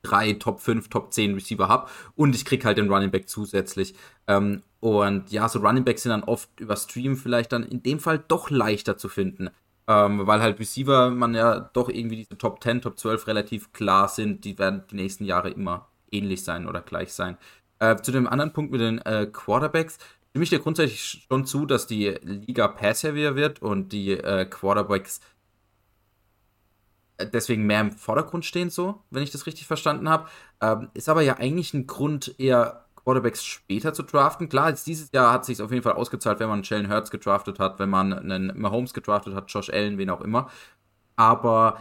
[0.02, 3.94] drei Top 5, Top 10 Receiver habe und ich kriege halt den Running Back zusätzlich.
[4.26, 8.00] Ähm, und ja, so Running Backs sind dann oft über Stream vielleicht dann in dem
[8.00, 9.50] Fall doch leichter zu finden.
[9.92, 14.08] Ähm, weil halt Receiver man ja doch irgendwie diese Top 10, Top 12 relativ klar
[14.08, 14.44] sind.
[14.44, 17.36] Die werden die nächsten Jahre immer ähnlich sein oder gleich sein.
[17.78, 19.98] Äh, zu dem anderen Punkt mit den äh, Quarterbacks
[20.30, 25.20] stimme ich dir grundsätzlich schon zu, dass die Liga pass-heavier wird und die äh, Quarterbacks
[27.18, 30.28] äh, deswegen mehr im Vordergrund stehen, so, wenn ich das richtig verstanden habe.
[30.62, 34.48] Ähm, ist aber ja eigentlich ein Grund, eher Quarterbacks später zu draften.
[34.48, 37.58] Klar, jetzt dieses Jahr hat sich auf jeden Fall ausgezahlt, wenn man Jalen Hurts gedraftet
[37.58, 40.48] hat, wenn man einen Mahomes gedraftet hat, Josh Allen, wen auch immer.
[41.16, 41.78] Aber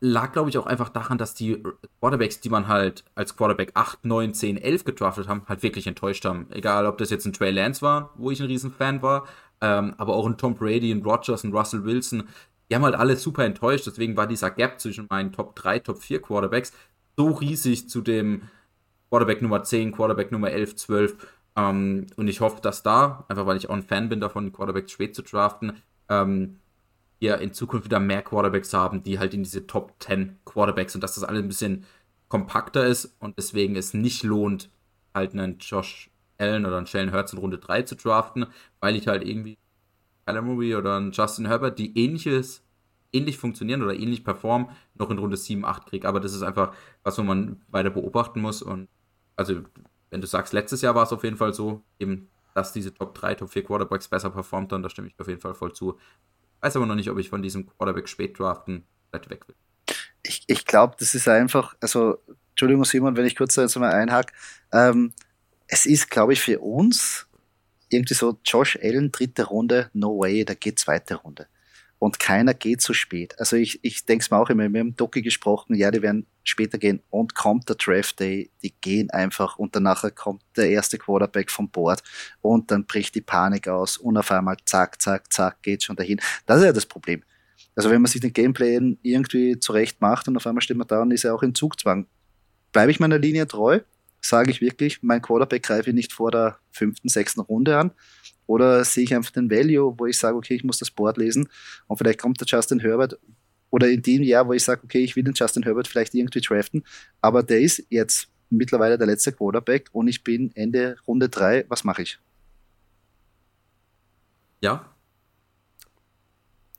[0.00, 1.62] lag, glaube ich, auch einfach daran, dass die
[2.00, 6.24] Quarterbacks, die man halt als Quarterback 8, 9, 10, 11 gedraftet haben, halt wirklich enttäuscht
[6.24, 6.46] haben.
[6.50, 9.26] Egal, ob das jetzt ein Trey Lance war, wo ich ein Riesenfan war,
[9.60, 12.28] ähm, aber auch ein Tom Brady, ein Rogers, ein Russell Wilson.
[12.70, 15.98] Die haben halt alle super enttäuscht, deswegen war dieser Gap zwischen meinen Top 3, Top
[15.98, 16.72] 4 Quarterbacks
[17.16, 18.42] so riesig zu dem
[19.10, 21.26] Quarterback Nummer 10, Quarterback Nummer 11, 12.
[21.56, 24.92] Ähm, und ich hoffe, dass da, einfach weil ich auch ein Fan bin davon, Quarterbacks
[24.92, 26.58] spät zu draften, ähm,
[27.20, 31.02] wir in Zukunft wieder mehr Quarterbacks haben, die halt in diese Top 10 Quarterbacks und
[31.02, 31.84] dass das alles ein bisschen
[32.28, 34.70] kompakter ist und deswegen es nicht lohnt,
[35.14, 38.46] halt einen Josh Allen oder einen Shane Hurts in Runde 3 zu draften,
[38.80, 39.58] weil ich halt irgendwie
[40.26, 42.62] Kyler Murray oder einen Justin Herbert, die ähnliches,
[43.12, 46.06] ähnlich funktionieren oder ähnlich performen, noch in Runde 7, 8 kriege.
[46.06, 48.62] Aber das ist einfach was, wo man weiter beobachten muss.
[48.62, 48.88] Und
[49.38, 49.62] also,
[50.10, 53.14] wenn du sagst, letztes Jahr war es auf jeden Fall so, eben, dass diese Top
[53.14, 55.98] 3, Top 4 Quarterbacks besser performt haben, da stimme ich auf jeden Fall voll zu.
[56.60, 59.54] Weiß aber noch nicht, ob ich von diesem Quarterback spät draften vielleicht weg will.
[60.22, 62.18] Ich, ich glaube, das ist einfach, also,
[62.50, 64.34] Entschuldigung, Simon, wenn ich kurz da jetzt mal einhake,
[64.72, 65.12] ähm,
[65.68, 67.28] es ist, glaube ich, für uns
[67.90, 71.46] irgendwie so Josh Allen, dritte Runde, no way, der geht zweite Runde.
[71.98, 73.34] Und keiner geht so spät.
[73.38, 76.26] Also ich, ich denke es mir auch immer, wir haben Doki gesprochen, ja, die werden
[76.44, 80.96] später gehen und kommt der Draft Day, die gehen einfach und danach kommt der erste
[80.96, 82.02] Quarterback vom Board
[82.40, 86.20] und dann bricht die Panik aus und auf einmal zack, zack, zack, geht schon dahin.
[86.46, 87.22] Das ist ja das Problem.
[87.74, 91.02] Also wenn man sich den Gameplay irgendwie zurecht macht und auf einmal steht man da
[91.02, 92.06] und ist ja auch in Zugzwang.
[92.72, 93.80] Bleibe ich meiner Linie treu,
[94.20, 97.92] sage ich wirklich, mein Quarterback greife ich nicht vor der fünften, sechsten Runde an.
[98.46, 101.48] Oder sehe ich einfach den Value, wo ich sage, okay, ich muss das Board lesen
[101.86, 103.18] und vielleicht kommt der Justin Herbert
[103.70, 106.40] oder in dem Jahr, wo ich sage, okay, ich will den Justin Herbert vielleicht irgendwie
[106.40, 106.82] draften,
[107.20, 111.84] aber der ist jetzt mittlerweile der letzte Quarterback und ich bin Ende Runde 3, was
[111.84, 112.18] mache ich?
[114.62, 114.94] Ja.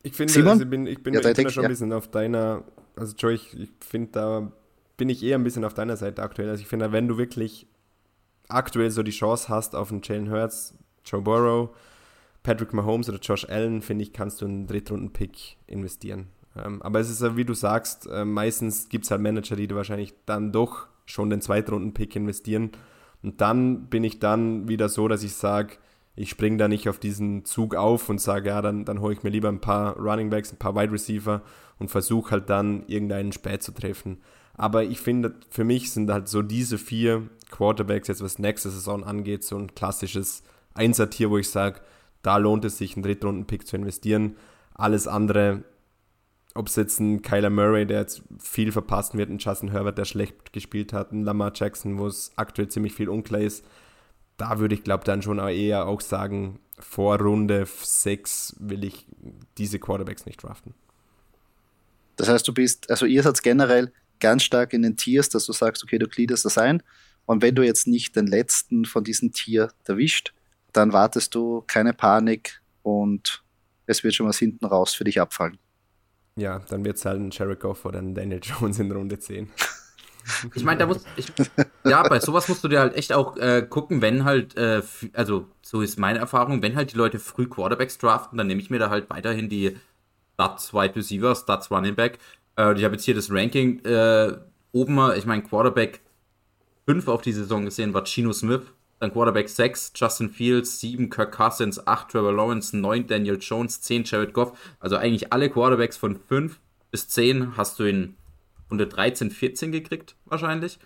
[0.01, 0.51] Ich finde, Simon?
[0.53, 1.69] Also ich bin, ich bin, ja, ich bin da schon ja.
[1.69, 2.63] ein bisschen auf deiner,
[2.95, 4.51] also Joe, ich, ich finde, da
[4.99, 6.49] bin ich eher ein bisschen auf deiner Seite aktuell.
[6.49, 7.65] Also ich finde, wenn du wirklich
[8.49, 11.69] aktuell so die Chance hast auf einen Jalen Hurts, Joe Burrow,
[12.43, 16.27] Patrick Mahomes oder Josh Allen, finde ich, kannst du einen Drittrunden-Pick investieren.
[16.55, 19.73] Ähm, aber es ist ja, wie du sagst, äh, meistens gibt es halt Manager, die
[19.73, 22.71] wahrscheinlich dann doch schon den Zweitrunden-Pick investieren.
[23.23, 25.77] Und dann bin ich dann wieder so, dass ich sage,
[26.15, 29.23] ich springe da nicht auf diesen Zug auf und sage, ja, dann, dann hole ich
[29.23, 31.41] mir lieber ein paar Running Backs, ein paar Wide Receiver
[31.77, 34.17] und versuche halt dann irgendeinen spät zu treffen.
[34.59, 39.05] Aber ich finde, für mich sind halt so diese vier Quarterbacks, jetzt was nächste Saison
[39.05, 40.43] angeht, so ein klassisches
[40.73, 41.79] Einser-Tier, wo ich sage,
[42.23, 44.35] da lohnt es sich, einen Drittrunden-Pick zu investieren.
[44.73, 45.63] Alles andere,
[46.55, 50.03] ob es jetzt ein Kyler Murray, der jetzt viel verpassen wird, ein Justin Herbert, der
[50.03, 53.63] schlecht gespielt hat, ein Lamar Jackson, wo es aktuell ziemlich viel unklar ist,
[54.35, 59.05] da würde ich glaube dann schon eher auch sagen, vor Runde 6 will ich
[59.57, 60.73] diese Quarterbacks nicht draften.
[62.17, 65.53] Das heißt, du bist, also ihr seid generell ganz stark in den Tiers, dass du
[65.53, 66.83] sagst, okay, du gliederst das ein.
[67.25, 70.33] Und wenn du jetzt nicht den letzten von diesen Tier erwischt,
[70.73, 73.43] dann wartest du, keine Panik und
[73.85, 75.57] es wird schon was hinten raus für dich abfallen.
[76.35, 79.49] Ja, dann wird es halt ein Goff oder ein Daniel Jones in Runde 10.
[80.53, 81.31] Ich meine, da muss ich,
[81.85, 85.47] ja, bei sowas musst du dir halt echt auch äh, gucken, wenn halt, äh, also
[85.63, 88.77] so ist meine Erfahrung, wenn halt die Leute früh Quarterbacks draften, dann nehme ich mir
[88.77, 89.77] da halt weiterhin die
[90.33, 92.19] Stats Wide Receiver, Stats Running Back.
[92.59, 94.37] Äh, ich habe jetzt hier das Ranking äh,
[94.71, 96.01] oben, ich meine Quarterback
[96.85, 98.63] 5 auf die Saison gesehen war Chino Smith,
[98.99, 104.03] dann Quarterback 6, Justin Fields, 7, Kirk Cousins, 8, Trevor Lawrence, 9, Daniel Jones, 10,
[104.03, 104.57] Jared Goff.
[104.79, 106.59] Also eigentlich alle Quarterbacks von 5
[106.91, 108.17] bis 10 hast du in
[108.69, 110.79] Runde 13, 14 gekriegt, wahrscheinlich.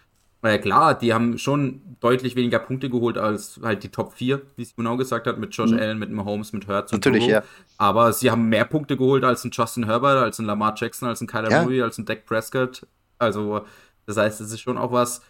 [0.43, 4.41] Weil ja klar, die haben schon deutlich weniger Punkte geholt als halt die Top 4,
[4.57, 5.79] wie sie genau gesagt hat, mit Josh mhm.
[5.79, 7.43] Allen, mit Mahomes, mit Hurts und Natürlich, Burrow.
[7.43, 7.43] ja.
[7.77, 11.21] Aber sie haben mehr Punkte geholt als ein Justin Herbert, als ein Lamar Jackson, als
[11.21, 11.63] ein Kyler ja.
[11.63, 12.85] Murray, als ein Dak Prescott.
[13.19, 13.61] Also,
[14.05, 15.21] das heißt, es ist schon auch was,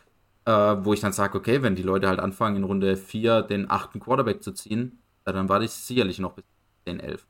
[0.45, 3.69] äh, wo ich dann sage, okay, wenn die Leute halt anfangen, in Runde 4 den
[3.69, 6.43] achten Quarterback zu ziehen, dann warte ich sicherlich noch bis
[6.85, 7.23] 10, 11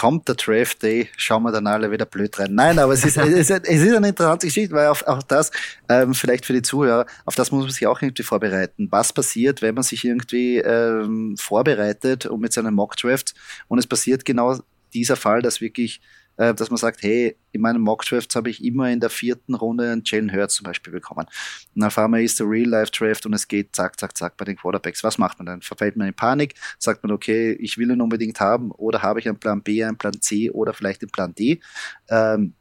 [0.00, 2.54] kommt der Draft Day, schauen wir dann alle wieder blöd rein.
[2.54, 5.50] Nein, aber es ist, es ist, es ist eine interessante Geschichte, weil auch, auch das,
[5.90, 8.88] ähm, vielleicht für die Zuhörer, auf das muss man sich auch irgendwie vorbereiten.
[8.90, 13.34] Was passiert, wenn man sich irgendwie ähm, vorbereitet und mit seinem Mock Draft
[13.68, 14.58] und es passiert genau
[14.94, 16.00] dieser Fall, dass wirklich
[16.40, 19.92] äh, dass man sagt, hey, in meinen Mock-Drafts habe ich immer in der vierten Runde
[19.92, 21.26] einen Jalen Hurts zum Beispiel bekommen.
[21.74, 25.04] Und auf einmal ist der Real-Life-Draft und es geht zack, zack, zack bei den Quarterbacks.
[25.04, 25.60] Was macht man dann?
[25.60, 26.54] Verfällt man in Panik?
[26.78, 29.98] Sagt man, okay, ich will ihn unbedingt haben oder habe ich einen Plan B, einen
[29.98, 31.60] Plan C oder vielleicht einen Plan D?
[32.08, 32.54] Ähm,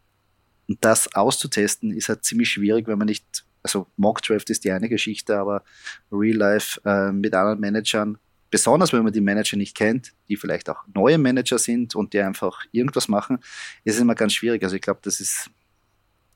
[0.68, 4.72] und das auszutesten ist halt ziemlich schwierig, wenn man nicht also Mock Draft ist die
[4.72, 5.64] eine Geschichte, aber
[6.12, 8.18] Real Life äh, mit anderen Managern
[8.50, 12.22] besonders wenn man die Manager nicht kennt, die vielleicht auch neue Manager sind und die
[12.22, 13.40] einfach irgendwas machen,
[13.84, 14.64] ist es immer ganz schwierig.
[14.64, 15.50] Also ich glaube, das ist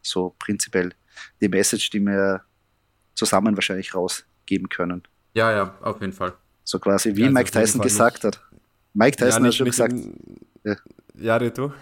[0.01, 0.93] so prinzipiell
[1.41, 2.41] die Message, die wir
[3.15, 5.03] zusammen wahrscheinlich rausgeben können.
[5.33, 6.33] Ja, ja, auf jeden Fall.
[6.63, 8.37] So quasi wie ja, Mike Tyson gesagt nicht.
[8.37, 8.43] hat.
[8.93, 9.95] Mike Tyson ja, hat schon gesagt.
[10.63, 10.75] ja,
[11.15, 11.73] ja du.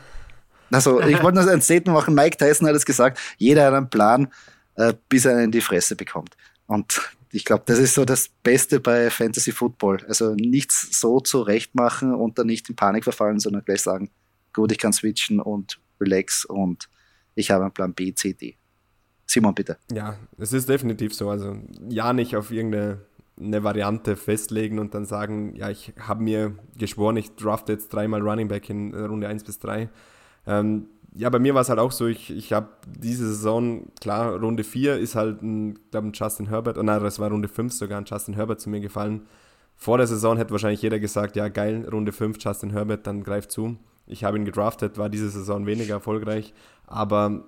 [0.72, 2.16] Also, ich wollte nur ein Statement machen.
[2.16, 4.32] Mike Tyson hat es gesagt: jeder hat einen Plan,
[4.76, 6.38] äh, bis er einen in die Fresse bekommt.
[6.66, 10.00] Und ich glaube, das ist so das Beste bei Fantasy Football.
[10.08, 14.10] Also nichts so zurecht machen und dann nicht in Panik verfallen, sondern gleich sagen,
[14.54, 16.90] gut, ich kann switchen und relax und
[17.36, 18.58] ich habe einen Plan B, C, D.
[19.26, 19.78] Simon, bitte.
[19.92, 21.30] Ja, es ist definitiv so.
[21.30, 23.00] Also ja, nicht auf irgendeine
[23.40, 28.22] eine Variante festlegen und dann sagen, ja, ich habe mir geschworen, ich drafte jetzt dreimal
[28.22, 29.90] Running Back in Runde 1 bis 3.
[30.46, 34.36] Ähm, ja, bei mir war es halt auch so, ich, ich habe diese Saison, klar,
[34.38, 37.74] Runde 4 ist halt ein, glaube ein Justin Herbert, oh nein, das war Runde 5
[37.74, 39.28] sogar, ein Justin Herbert zu mir gefallen.
[39.76, 43.52] Vor der Saison hätte wahrscheinlich jeder gesagt, ja geil, Runde 5, Justin Herbert, dann greift
[43.52, 43.78] zu.
[44.08, 46.54] Ich habe ihn gedraftet, war diese Saison weniger erfolgreich,
[46.88, 47.44] aber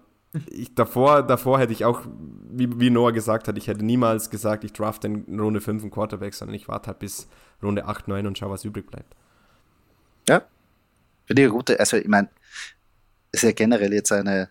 [0.50, 2.02] ich, davor, davor hätte ich auch,
[2.50, 5.92] wie, wie Noah gesagt hat, ich hätte niemals gesagt, ich drafte in Runde 5 einen
[5.92, 7.28] Quarterback, sondern ich warte halt bis
[7.62, 9.16] Runde 8, 9 und schaue, was übrig bleibt.
[10.28, 10.42] Ja,
[11.26, 12.30] finde ich gute, also ich meine,
[13.34, 14.50] ist ja generell jetzt eine,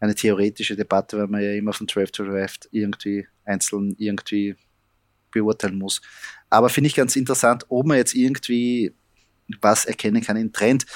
[0.00, 4.56] eine theoretische Debatte, weil man ja immer von Draft to Draft irgendwie einzeln irgendwie
[5.30, 6.00] beurteilen muss.
[6.50, 8.94] Aber finde ich ganz interessant, ob man jetzt irgendwie
[9.60, 10.86] was erkennen kann in Trend.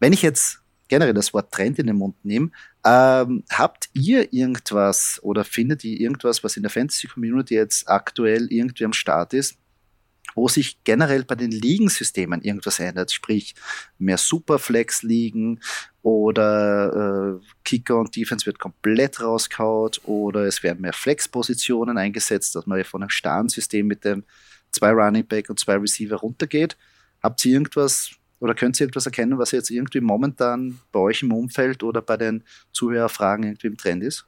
[0.00, 2.50] Wenn ich jetzt generell das Wort Trend in den Mund nehme,
[2.84, 8.46] ähm, habt ihr irgendwas oder findet ihr irgendwas, was in der Fantasy Community jetzt aktuell
[8.50, 9.56] irgendwie am Start ist,
[10.34, 13.54] wo sich generell bei den Ligensystemen irgendwas ändert, sprich
[13.98, 15.60] mehr Superflex-Ligen
[16.02, 22.66] oder äh, Kicker und Defense wird komplett rausgehaut oder es werden mehr Flex-Positionen eingesetzt, dass
[22.66, 24.24] man von einem starren System mit dem
[24.70, 26.76] zwei Running Back und zwei Receiver runtergeht.
[27.22, 31.32] Habt ihr irgendwas oder könnt ihr etwas erkennen, was jetzt irgendwie momentan bei euch im
[31.32, 34.26] Umfeld oder bei den Zuhörerfragen irgendwie im Trend ist?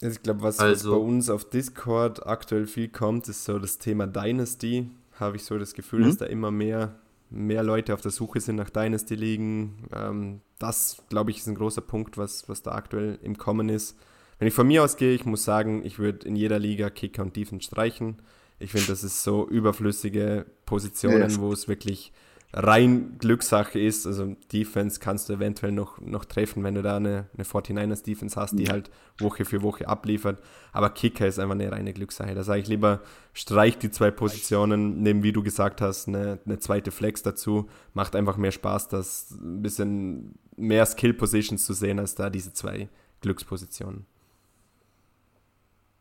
[0.00, 3.78] Ich glaube, was, also, was, bei uns auf Discord aktuell viel kommt, ist so das
[3.78, 4.90] Thema Dynasty.
[5.18, 6.06] Habe ich so das Gefühl, mhm.
[6.06, 6.94] dass da immer mehr,
[7.30, 9.88] mehr Leute auf der Suche sind nach Dynasty liegen.
[9.92, 13.96] Ähm, das, glaube ich, ist ein großer Punkt, was, was da aktuell im Kommen ist.
[14.38, 17.34] Wenn ich von mir ausgehe, ich muss sagen, ich würde in jeder Liga Kicker und
[17.34, 18.22] Defense streichen.
[18.60, 21.40] Ich finde, das ist so überflüssige Positionen, yes.
[21.40, 22.12] wo es wirklich
[22.52, 24.06] rein Glückssache ist.
[24.06, 28.40] Also Defense kannst du eventuell noch, noch treffen, wenn du da eine, eine 49ers Defense
[28.40, 30.42] hast, die halt Woche für Woche abliefert.
[30.72, 32.34] Aber Kicker ist einfach eine reine Glückssache.
[32.34, 33.00] Da sage ich lieber,
[33.34, 37.68] streich die zwei Positionen, nehmen, wie du gesagt hast, eine, eine zweite Flex dazu.
[37.92, 42.88] Macht einfach mehr Spaß, das ein bisschen mehr Skill-Positions zu sehen, als da diese zwei
[43.20, 44.06] Glückspositionen.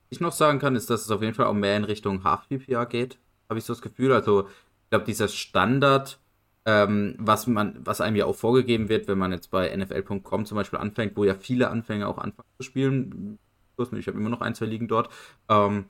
[0.09, 2.23] Was ich noch sagen kann, ist, dass es auf jeden Fall auch mehr in Richtung
[2.23, 3.17] Half-PPA geht,
[3.49, 4.13] habe ich so das Gefühl.
[4.13, 6.19] Also, ich glaube, dieser Standard-
[6.67, 10.55] ähm, was man, was einem ja auch vorgegeben wird, wenn man jetzt bei NFL.com zum
[10.55, 13.39] Beispiel anfängt, wo ja viele Anfänger auch anfangen zu spielen.
[13.97, 15.09] Ich habe immer noch ein, zwei Ligen dort.
[15.49, 15.85] Ähm,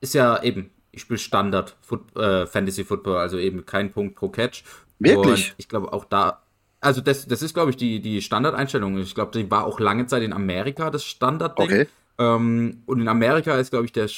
[0.00, 4.28] ist ja eben ich spiele Standard Foot, äh, Fantasy Football, also eben kein Punkt pro
[4.28, 4.64] Catch.
[4.98, 5.50] Wirklich?
[5.50, 6.42] Und ich glaube auch da,
[6.80, 8.98] also das, das ist, glaube ich, die, die Standardeinstellung.
[8.98, 11.64] Ich glaube, die war auch lange Zeit in Amerika das Standardding.
[11.64, 11.86] Okay.
[12.18, 14.08] Ähm, und in Amerika ist, glaube ich, der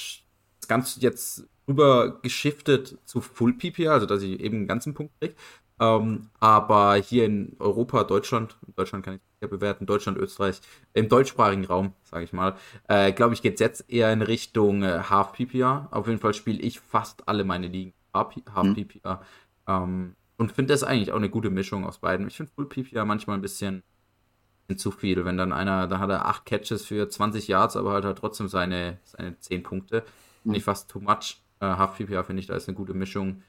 [0.69, 5.35] Ganze jetzt rüber geschiftet zu Full PPR, also dass ich eben einen ganzen Punkt kriege.
[5.79, 10.61] Ähm, aber hier in Europa, Deutschland, Deutschland kann ich ja bewerten, Deutschland, Österreich,
[10.95, 12.57] im deutschsprachigen Raum, sage ich mal,
[12.89, 15.89] äh, glaube ich, geht es jetzt eher in Richtung äh, Half PPR.
[15.91, 18.35] Auf jeden Fall spiele ich fast alle meine Ligen Half
[18.75, 19.23] PPR.
[19.67, 22.27] Ähm, und finde das eigentlich auch eine gute Mischung aus beiden.
[22.29, 23.83] Ich finde Full PPR manchmal ein bisschen,
[24.67, 27.93] bisschen zu viel, wenn dann einer, da hat er acht Catches für 20 Yards, aber
[27.93, 30.05] halt, halt trotzdem seine, seine 10 Punkte.
[30.43, 31.43] Finde ich fast too much.
[31.61, 33.43] Äh, Half PPR finde ich, da ist eine gute Mischung.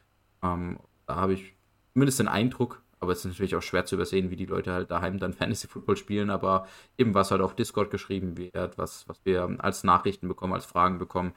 [0.44, 1.56] Ähm, da habe ich
[1.94, 4.92] zumindest den Eindruck, aber es ist natürlich auch schwer zu übersehen, wie die Leute halt
[4.92, 9.20] daheim dann Fantasy Football spielen, aber eben was halt auf Discord geschrieben wird, was, was
[9.24, 11.34] wir als Nachrichten bekommen, als Fragen bekommen,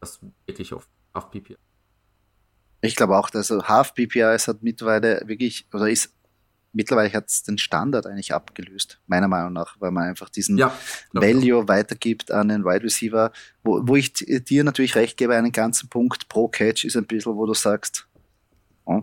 [0.00, 1.56] das wirklich auf, auf PPR.
[2.82, 6.14] Ich glaube auch, dass Half PPR es hat mittlerweile wirklich, oder ist,
[6.72, 10.76] mittlerweile hat es den Standard eigentlich abgelöst, meiner Meinung nach, weil man einfach diesen Ja,
[11.12, 15.88] Value weitergibt an den Wide Receiver, wo, wo ich dir natürlich recht gebe, einen ganzen
[15.88, 18.06] Punkt pro Catch ist ein bisschen, wo du sagst,
[18.84, 19.02] oh,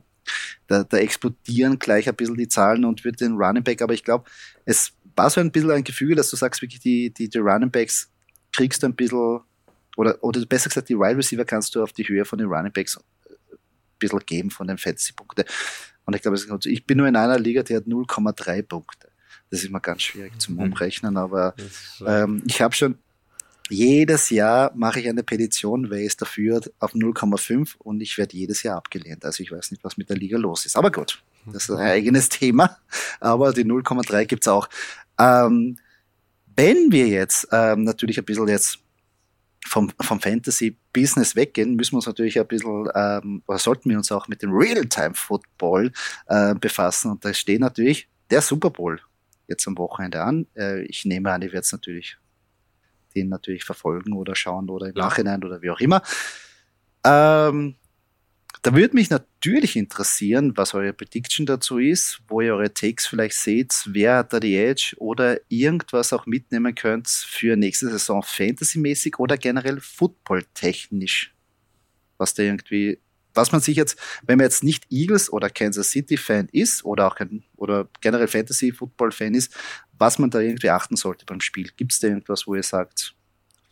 [0.68, 4.03] da, da explodieren gleich ein bisschen die Zahlen und wird den Running Back, aber ich
[4.03, 4.30] glaube,
[4.65, 7.72] es war so ein bisschen ein Gefühl, dass du sagst, wirklich die, die, die Running
[7.72, 8.11] Backs
[8.53, 9.41] kriegst du ein bisschen,
[9.95, 12.72] oder, oder besser gesagt, die Wide Receiver kannst du auf die Höhe von den Running
[12.72, 13.03] Backs ein
[13.99, 15.45] bisschen geben von den Fantasy-Punkten.
[16.07, 19.09] Und ich glaube, es ich bin nur in einer Liga, die hat 0,3 Punkte.
[19.49, 20.61] Das ist immer ganz schwierig zum Mhm.
[20.61, 21.53] Umrechnen, aber
[22.05, 22.97] ähm, ich habe schon
[23.69, 28.63] jedes Jahr mache ich eine Petition, wer ist dafür auf 0,5 und ich werde jedes
[28.63, 29.25] Jahr abgelehnt.
[29.25, 30.77] Also ich weiß nicht, was mit der Liga los ist.
[30.77, 32.77] Aber gut, das ist ein eigenes Thema.
[33.19, 34.69] Aber die 0,3 gibt's auch.
[35.19, 35.77] Ähm,
[36.55, 38.79] wenn wir jetzt ähm, natürlich ein bisschen jetzt
[39.68, 44.11] vom, vom Fantasy-Business weggehen, müssen wir uns natürlich ein bisschen, ähm, oder sollten wir uns
[44.11, 45.91] auch mit dem Real-Time-Football
[46.28, 47.11] äh, befassen.
[47.11, 48.99] Und da steht natürlich der Super Bowl
[49.47, 50.47] jetzt am Wochenende an.
[50.55, 52.18] Äh, ich nehme an, ihr werdet natürlich
[53.15, 54.95] den natürlich verfolgen oder schauen oder im.
[54.95, 56.01] Nachhinein oder wie auch immer.
[57.03, 57.76] Ähm,
[58.61, 63.35] da würde mich natürlich interessieren, was eure Prediction dazu ist, wo ihr eure Takes vielleicht
[63.35, 69.19] seht, wer hat da die Edge oder irgendwas auch mitnehmen könnt für nächste Saison Fantasy-mäßig
[69.19, 71.33] oder generell Football-technisch.
[72.17, 72.99] Was da irgendwie,
[73.33, 77.17] was man sich jetzt, wenn man jetzt nicht Eagles oder Kansas City-Fan ist oder auch
[77.17, 79.55] ein, oder generell Fantasy-Football-Fan ist,
[79.97, 81.69] was man da irgendwie achten sollte beim Spiel.
[81.77, 83.13] Gibt es da irgendwas, wo ihr sagt,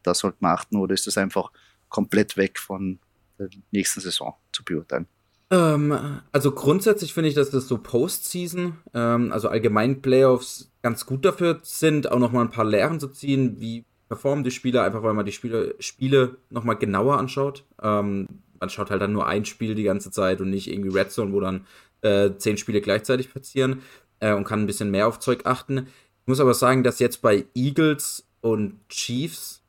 [0.03, 1.51] da sollte man achten oder ist das einfach
[1.89, 2.99] komplett weg von
[3.39, 5.07] der nächsten Saison zu beurteilen?
[5.51, 11.25] Ähm, also grundsätzlich finde ich, dass das so Postseason, ähm, also allgemein Playoffs, ganz gut
[11.25, 15.13] dafür sind, auch nochmal ein paar Lehren zu ziehen, wie performen die Spieler, einfach weil
[15.13, 17.63] man die Spiele, Spiele nochmal genauer anschaut.
[17.81, 18.27] Ähm,
[18.59, 21.33] man schaut halt dann nur ein Spiel die ganze Zeit und nicht irgendwie Red Zone,
[21.33, 21.65] wo dann
[22.01, 23.81] äh, zehn Spiele gleichzeitig passieren
[24.19, 25.87] äh, und kann ein bisschen mehr auf Zeug achten.
[26.21, 29.63] Ich muss aber sagen, dass jetzt bei Eagles und Chiefs,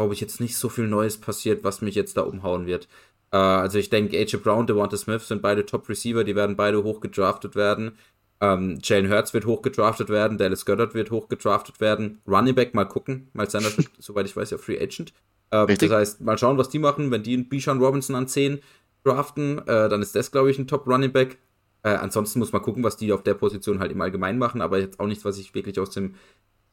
[0.00, 2.88] glaube ich, jetzt nicht so viel Neues passiert, was mich jetzt da umhauen wird.
[3.32, 7.00] Äh, also ich denke, AJ Brown, Devonta Smith sind beide Top-Receiver, die werden beide hoch
[7.00, 7.92] gedraftet werden.
[8.40, 12.22] Ähm, Jalen Hurts wird hoch gedraftet werden, Dallas Goddard wird hoch gedraftet werden.
[12.26, 15.12] Running Back mal gucken, Miles Sanders wird, soweit ich weiß, ja Free Agent.
[15.52, 17.10] Ähm, das heißt, mal schauen, was die machen.
[17.10, 18.60] Wenn die einen Bijan Robinson an 10
[19.04, 21.36] draften, äh, dann ist das, glaube ich, ein Top-Running Back.
[21.82, 24.78] Äh, ansonsten muss man gucken, was die auf der Position halt im Allgemeinen machen, aber
[24.78, 26.14] jetzt auch nichts, was ich wirklich aus dem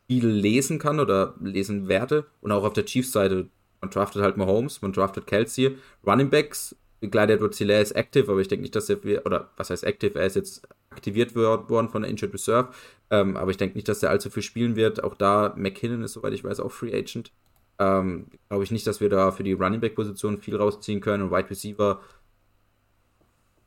[0.10, 2.26] Spiel lesen kann oder lesen werde.
[2.40, 3.50] Und auch auf der Chiefs-Seite,
[3.82, 5.78] man draftet halt Mahomes, man draftet Kelsey.
[6.06, 9.70] Running Backs, Clyde edwards hilaire ist active, aber ich denke nicht, dass er, oder was
[9.70, 12.70] heißt active, er ist jetzt aktiviert worden von der Injured Reserve,
[13.12, 15.04] ähm, aber ich denke nicht, dass er allzu viel spielen wird.
[15.04, 17.32] Auch da, McKinnon ist, soweit ich weiß, auch Free Agent.
[17.78, 21.32] Ähm, Glaube ich nicht, dass wir da für die Running Back-Position viel rausziehen können und
[21.32, 22.02] Wide Receiver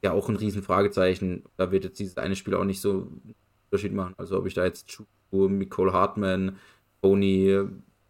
[0.02, 1.44] ja auch ein riesen Fragezeichen.
[1.56, 3.34] Da wird jetzt dieses eine Spiel auch nicht so einen
[3.70, 4.14] Unterschied machen.
[4.16, 4.88] Also ob ich da jetzt
[5.30, 6.58] Chu, Nicole Hartman,
[7.02, 7.60] Tony,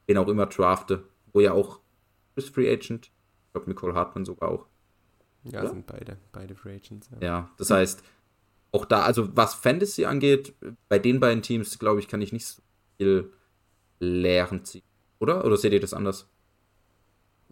[0.07, 1.81] wen auch immer drafte, wo ja auch
[2.37, 3.07] ist Free Agent.
[3.47, 4.67] Ich glaube, Nicole Hartman sogar auch.
[5.45, 5.69] Ja, Ja.
[5.71, 7.09] sind beide, beide Free Agents.
[7.21, 7.27] Ja.
[7.27, 8.03] Ja, das heißt,
[8.73, 10.55] auch da, also was Fantasy angeht,
[10.89, 12.63] bei den beiden Teams, glaube ich, kann ich nicht so
[12.99, 13.33] viel
[13.99, 14.83] Lehren ziehen.
[15.19, 15.45] Oder?
[15.45, 16.29] Oder seht ihr das anders?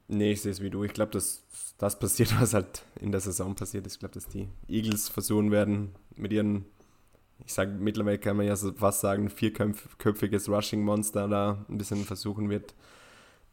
[0.07, 0.85] Nee, ich sehe es wie du.
[0.85, 1.45] Ich glaube, dass
[1.77, 3.95] das passiert, was halt in der Saison passiert ist.
[3.95, 6.65] Ich glaube, dass die Eagles versuchen werden, mit ihren,
[7.49, 12.51] ich sage, mittlerweile kann man ja so fast sagen, vierköpfiges Rushing-Monster da ein bisschen versuchen
[12.51, 12.75] wird,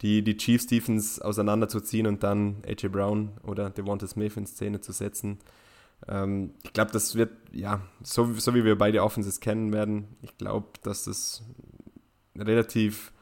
[0.02, 4.92] die, die Chiefs Defense auseinanderzuziehen und dann AJ Brown oder Devonta Smith in Szene zu
[4.92, 5.38] setzen.
[6.06, 10.36] Ähm, ich glaube, das wird, ja, so, so wie wir beide Offenses kennen werden, ich
[10.36, 11.42] glaube, dass das
[12.36, 13.12] relativ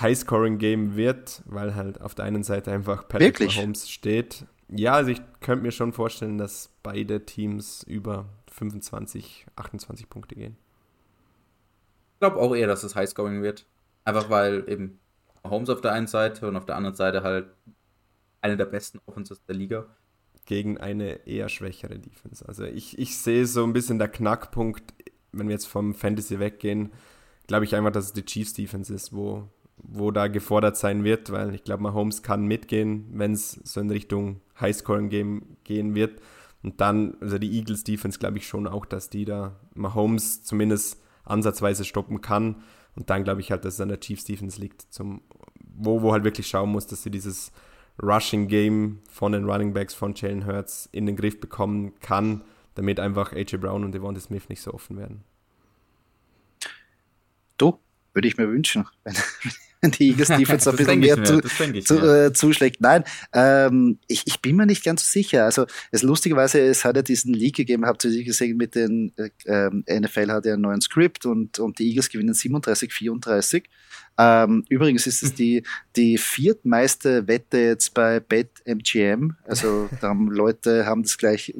[0.00, 3.56] High-Scoring-Game wird, weil halt auf der einen Seite einfach Patrick Wirklich?
[3.56, 4.44] Mahomes steht.
[4.68, 8.26] Ja, also ich könnte mir schon vorstellen, dass beide Teams über
[8.60, 10.56] 25, 28 Punkte gehen.
[12.14, 13.66] Ich glaube auch eher, dass es High-Scoring wird.
[14.04, 15.00] Einfach weil eben
[15.42, 17.48] Mahomes auf der einen Seite und auf der anderen Seite halt
[18.42, 19.86] eine der besten Offenses der Liga.
[20.44, 22.46] Gegen eine eher schwächere Defense.
[22.46, 24.92] Also ich, ich sehe so ein bisschen der Knackpunkt,
[25.32, 26.92] wenn wir jetzt vom Fantasy weggehen,
[27.46, 31.32] glaube ich einfach, dass es die Chiefs Defense ist, wo, wo da gefordert sein wird,
[31.32, 36.20] weil ich glaube, Mahomes kann mitgehen, wenn es so in Richtung Highscoring-Game gehen wird.
[36.62, 41.00] Und dann, also die Eagles Defense glaube ich schon auch, dass die da Mahomes zumindest
[41.24, 42.62] ansatzweise stoppen kann.
[42.96, 45.22] Und dann glaube ich halt, dass es an der Chiefs Defense liegt, zum,
[45.60, 47.52] wo, wo halt wirklich schauen muss, dass sie dieses
[48.02, 52.44] Rushing Game von den Running Backs von Jalen Hurts in den Griff bekommen kann,
[52.74, 55.22] damit einfach AJ Brown und Devonta Smith nicht so offen werden.
[57.56, 57.78] Du,
[58.14, 59.14] würde ich mir wünschen, wenn
[59.98, 62.80] die Eagles Defense ein bisschen mehr zu, zu, äh, zuschlägt.
[62.80, 65.44] Nein, ähm, ich, ich bin mir nicht ganz sicher.
[65.44, 69.30] Also es lustigerweise, es hat ja diesen Leak gegeben, habt ihr gesehen, mit den äh,
[69.46, 73.64] ähm, NFL hat ja einen neuen Script und, und die Eagles gewinnen 37, 34.
[74.18, 75.62] Ähm, übrigens ist es die,
[75.96, 79.32] die viertmeiste Wette jetzt bei BetMGM.
[79.44, 81.54] Also da haben Leute haben das gleich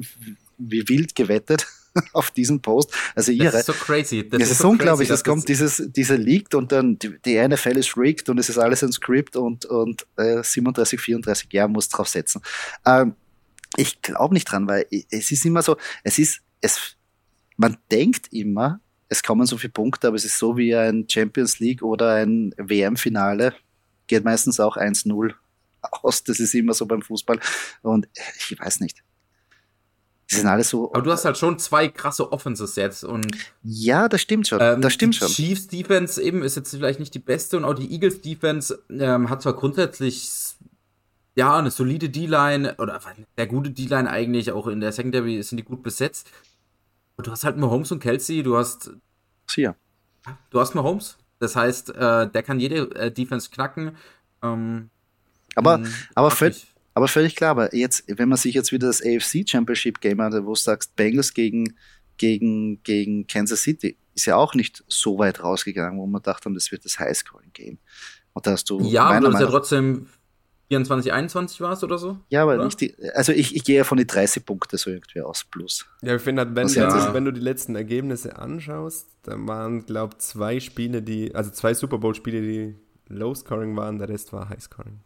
[0.57, 1.65] wie wild gewettet
[2.13, 2.91] auf diesen Post.
[3.15, 3.51] Also ihre.
[3.51, 4.27] Das ist so crazy.
[4.27, 5.09] Das, das ist, so unglaublich.
[5.09, 8.57] Das kommt dieses, dieser leakt und dann die, die NFL ist rigged und es ist
[8.57, 12.41] alles ein Script und, und äh, 37, 34 Jahre muss drauf setzen.
[12.85, 13.15] Ähm,
[13.77, 16.97] ich glaube nicht dran, weil es ist immer so, es ist, es,
[17.57, 21.59] man denkt immer, es kommen so viele Punkte, aber es ist so wie ein Champions
[21.59, 23.53] League oder ein WM-Finale,
[24.07, 25.33] geht meistens auch 1-0
[25.81, 26.23] aus.
[26.23, 27.39] Das ist immer so beim Fußball.
[27.81, 29.03] Und ich weiß nicht.
[30.31, 30.93] Die sind alle so.
[30.93, 33.27] Aber du hast halt schon zwei krasse Offenses jetzt und.
[33.63, 34.59] Ja, das stimmt schon.
[34.61, 35.27] Ähm, das stimmt die schon.
[35.27, 39.29] Chiefs Defense eben ist jetzt vielleicht nicht die beste und auch die Eagles Defense ähm,
[39.29, 40.29] hat zwar grundsätzlich
[41.35, 45.57] ja eine solide D-Line oder eine sehr gute D-Line eigentlich, auch in der Secondary sind
[45.57, 46.29] die gut besetzt.
[47.17, 48.91] Und du hast halt Mahomes und Kelsey, du hast.
[49.49, 49.75] Hier.
[50.49, 51.17] Du hast Mahomes.
[51.39, 53.97] Das heißt, äh, der kann jede äh, Defense knacken.
[54.41, 54.89] Ähm,
[55.55, 55.81] aber,
[56.15, 60.01] aber völlig, aber völlig klar, aber jetzt, wenn man sich jetzt wieder das AFC Championship
[60.01, 61.75] Game hat, wo du sagst, Bengals gegen,
[62.17, 66.71] gegen, gegen Kansas City, ist ja auch nicht so weit rausgegangen, wo man dachte, das
[66.71, 67.77] wird das Highscoring-Game.
[68.33, 68.81] Und da hast du.
[68.81, 70.07] Ja, aber das ist ja trotzdem
[70.71, 72.17] 24, 21 war es oder so?
[72.29, 72.65] Ja, aber oder?
[72.65, 75.85] nicht die, also ich, ich gehe ja von die 30 Punkte so irgendwie aus, plus.
[76.01, 77.13] Ja, ich finde halt, wenn, ja.
[77.13, 81.73] wenn du die letzten Ergebnisse anschaust, dann waren, glaube ich, zwei Spiele, die, also zwei
[81.73, 82.75] Super Bowl-Spiele, die
[83.09, 85.01] Low-Scoring waren, der Rest war High-Scoring.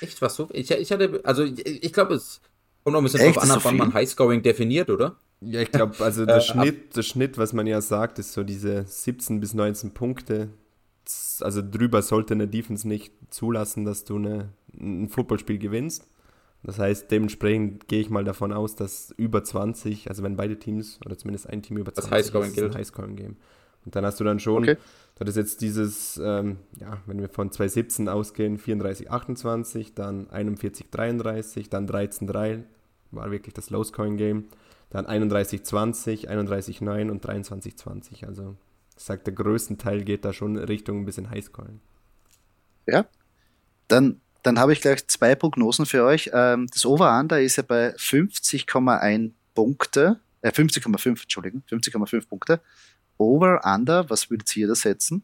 [0.00, 0.48] Echt, was so?
[0.52, 2.40] Ich, ich hatte, also ich, ich glaube, es
[2.84, 5.16] kommt noch ein bisschen Echt, drauf an, so wann man Highscoring definiert, oder?
[5.40, 8.42] Ja, ich glaube, also der, äh, Schnitt, der Schnitt, was man ja sagt, ist so
[8.42, 10.50] diese 17 bis 19 Punkte.
[11.40, 16.06] Also drüber sollte eine Defense nicht zulassen, dass du eine, ein Footballspiel gewinnst.
[16.62, 21.00] Das heißt, dementsprechend gehe ich mal davon aus, dass über 20, also wenn beide Teams
[21.06, 23.36] oder zumindest ein Team über 20 das Highscoring ist, ein Highscoring-Game.
[23.86, 24.76] Und dann hast du dann schon, okay.
[25.26, 30.90] Das ist jetzt dieses, ähm, ja, wenn wir von 2017 ausgehen, 34, 28, dann 41,
[30.90, 32.64] 33, dann 13, 3,
[33.10, 34.48] war wirklich das Low-Scoring-Game,
[34.90, 38.26] dann 31, 20, 31, 9 und 23, 20.
[38.26, 38.56] Also
[38.96, 41.80] ich sage, der größte Teil geht da schon Richtung ein bisschen Highscoring.
[42.86, 43.06] Ja,
[43.88, 46.30] dann, dann habe ich gleich zwei Prognosen für euch.
[46.32, 52.60] Ähm, das Over-Under ist ja bei 50,1 Punkte, äh 50,5, Entschuldigung, 50,5 Punkte.
[53.20, 55.22] Over, Under, was würdet ihr da setzen?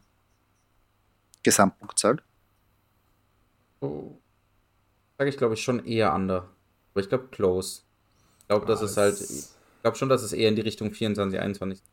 [1.41, 2.21] Gesamtpunktzahl?
[3.81, 4.11] Oh.
[5.17, 6.47] Sage ich, glaube ich, schon eher Under.
[6.91, 7.81] Aber ich glaube Close.
[8.41, 9.19] Ich glaube, das ist halt.
[9.19, 9.47] Ich
[9.81, 11.83] glaube schon, dass es eher in die Richtung 24, 21.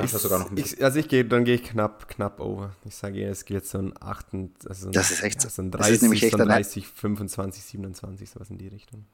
[0.00, 2.76] Ich, sogar noch ein ich, also ich gehe, dann gehe ich knapp, knapp over.
[2.84, 4.26] Ich sage es geht so ein 8,
[4.68, 6.86] also ein, das ist echt so ein 30, das ist nämlich echt so ein 30
[6.86, 9.06] 25, 27, sowas in die Richtung.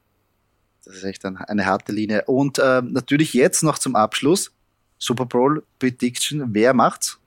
[0.85, 2.27] Das ist echt eine, eine harte Linie.
[2.27, 4.53] Und äh, natürlich jetzt noch zum Abschluss
[4.99, 6.55] Super Bowl Prediction.
[6.55, 7.19] Wer macht's?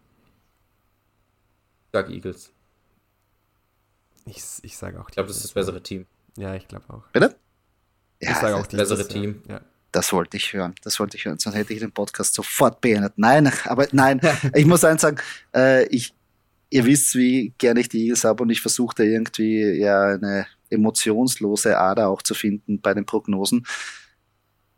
[1.85, 2.51] Ich sag Eagles.
[4.25, 6.05] Ich, ich sage auch Ich glaube, das ist das bessere Team.
[6.35, 7.03] Ja, ich glaube auch.
[7.13, 7.35] Bitte?
[8.21, 9.41] Ja, ich sage auch das bessere Team.
[9.47, 9.61] Ja.
[9.91, 10.75] Das wollte ich hören.
[10.83, 11.39] Das wollte ich hören.
[11.39, 13.13] Sonst hätte ich den Podcast sofort beendet.
[13.15, 14.19] Nein, aber nein.
[14.53, 15.17] ich muss eins sagen,
[15.55, 16.13] äh, ich,
[16.69, 20.45] ihr wisst, wie gerne ich die Eagles habe und ich versuche da irgendwie ja eine
[20.69, 23.65] emotionslose Ader auch zu finden bei den Prognosen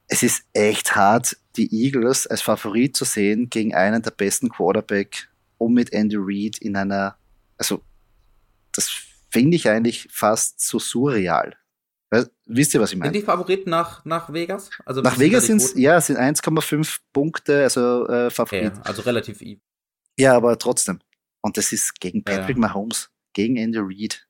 [0.09, 5.29] es ist echt hart, die Eagles als Favorit zu sehen gegen einen der besten Quarterback
[5.57, 7.17] und mit Andy Reid in einer,
[7.57, 7.83] also
[8.73, 8.89] das
[9.31, 11.55] finde ich eigentlich fast so surreal.
[12.45, 13.13] Wisst ihr, was ich meine?
[13.13, 14.71] Sind die Favoriten nach, nach Vegas?
[14.83, 18.75] Also nach Vegas sind es, ja, sind 1,5 Punkte, also äh, Favorit.
[18.75, 19.61] Ja, also relativ even.
[20.17, 20.99] Ja, aber trotzdem.
[21.41, 22.61] Und das ist gegen Patrick Ja.
[22.61, 24.27] Mahomes, gegen Andy Reid.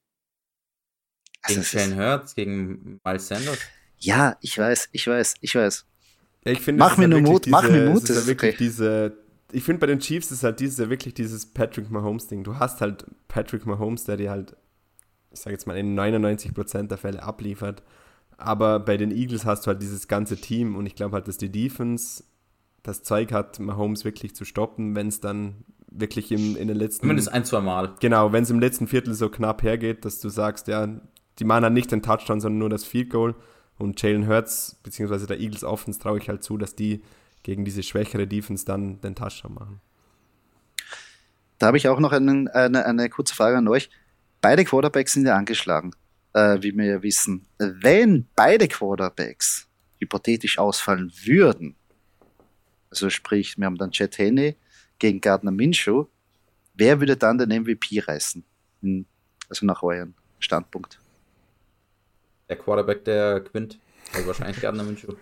[1.41, 3.59] Also Gegen ist, Hurts, gegen Miles Sanders.
[3.99, 5.85] Ja, ich weiß, ich weiß, ich weiß.
[6.45, 8.55] Ja, ich finde, Mach mir nur wirklich Mut, mach mir Mut, ist ist halt wirklich
[8.55, 8.63] okay.
[8.63, 9.17] diese.
[9.51, 12.43] Ich finde bei den Chiefs ist halt diese wirklich dieses Patrick Mahomes Ding.
[12.43, 14.55] Du hast halt Patrick Mahomes, der dir halt,
[15.31, 17.81] ich sage jetzt mal in 99% der Fälle abliefert.
[18.37, 21.37] Aber bei den Eagles hast du halt dieses ganze Team und ich glaube halt, dass
[21.37, 22.23] die Defense
[22.83, 27.01] das Zeug hat, Mahomes wirklich zu stoppen, wenn es dann wirklich im, in den letzten
[27.01, 27.95] Zumindest ein, zwei Mal.
[27.99, 30.87] Genau, wenn es im letzten Viertel so knapp hergeht, dass du sagst, ja,
[31.39, 33.35] die machen halt nicht den Touchdown, sondern nur das Field Goal.
[33.79, 37.01] Und Jalen Hurts, beziehungsweise der Eagles Offense, traue ich halt zu, dass die
[37.43, 39.81] gegen diese schwächere Defense dann den Touchdown machen.
[41.57, 43.89] Da habe ich auch noch einen, eine, eine kurze Frage an euch.
[44.41, 45.91] Beide Quarterbacks sind ja angeschlagen,
[46.33, 47.45] äh, wie wir ja wissen.
[47.57, 49.67] Wenn beide Quarterbacks
[49.99, 51.75] hypothetisch ausfallen würden,
[52.89, 54.55] also sprich, wir haben dann Chet Henney
[54.97, 56.05] gegen Gardner Minshew,
[56.73, 58.43] wer würde dann den MVP reißen?
[58.81, 59.05] Hm,
[59.47, 60.99] Also nach eurem Standpunkt.
[62.49, 63.79] Der Quarterback, der gewinnt.
[64.13, 65.13] Also wahrscheinlich Gardner Minshew.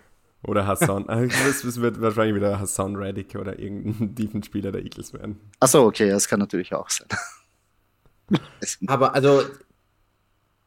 [0.43, 1.09] Oder Hassan.
[1.09, 5.39] Also das, das wird wahrscheinlich wieder Hassan Reddick oder irgendein Defense-Spieler der Eagles werden.
[5.59, 7.07] Achso, okay, das kann natürlich auch sein.
[8.59, 9.41] Es- Aber also,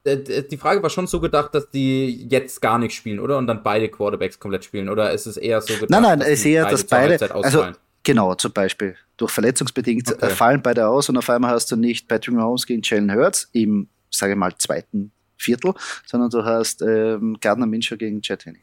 [0.04, 3.36] äh, die Frage war schon so gedacht, dass die jetzt gar nicht spielen, oder?
[3.38, 4.88] Und dann beide Quarterbacks komplett spielen?
[4.88, 7.34] Oder ist es eher so gedacht, Nein, nein, dass es ist eher, dass beide, also
[7.34, 7.76] ausfallen?
[8.02, 10.26] genau, zum Beispiel durch verletzungsbedingt Okay.
[10.26, 13.48] äh, fallen beide aus und auf einmal hast du nicht Patrick Mahomes gegen Jalen Hurts
[13.52, 15.74] im, sage ich mal, zweiten Viertel,
[16.06, 18.60] sondern du hast ähm, Gardner Minshew gegen Chet Henney.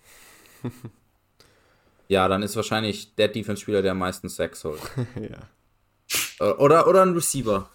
[2.07, 4.82] ja, dann ist wahrscheinlich der Defense-Spieler, der am meisten Sacks holt.
[5.15, 6.45] ja.
[6.45, 7.69] Äh, Oder, oder ein Receiver.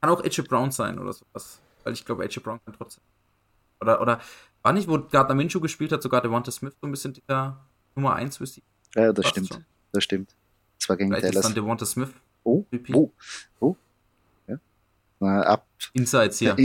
[0.00, 1.60] Kann auch AJ Brown sein oder sowas.
[1.84, 3.02] Weil ich glaube, AJ Brown kann trotzdem.
[3.80, 4.20] Oder, oder
[4.62, 7.58] war nicht, wo Gardner Minshew gespielt hat, sogar Devonta Smith so ein bisschen dieser
[7.94, 8.66] Nummer 1 Receiver?
[8.94, 9.64] Ja, das Passt stimmt, schon.
[9.92, 10.34] das stimmt.
[10.78, 11.46] Das war gegen Vielleicht ist Dallas.
[11.46, 12.10] dann Devonta Smith
[12.44, 13.10] Oh, oh,
[13.60, 13.76] oh.
[14.48, 14.58] Ja.
[15.20, 15.66] Na, ab.
[15.92, 16.56] Insights hier.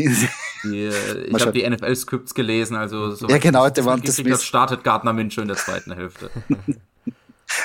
[0.63, 0.89] Die,
[1.27, 4.43] ich habe die NFL-Scripts gelesen, also so Ja, genau, Devonta mitgekriegt habe, Smith.
[4.43, 6.29] startet Gardner Minshew in der zweiten Hälfte.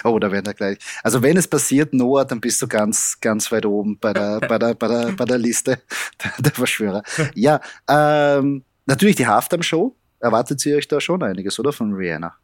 [0.05, 0.78] Oh, da werden wir gleich.
[1.03, 4.59] Also wenn es passiert, Noah, dann bist du ganz, ganz weit oben bei der, bei
[4.59, 5.80] der, bei der, bei der Liste
[6.22, 7.03] der, der Verschwörer.
[7.34, 9.95] Ja, ähm, natürlich die Halftime-Show.
[10.20, 11.72] Erwartet ihr euch da schon einiges, oder?
[11.72, 12.34] Von Rihanna?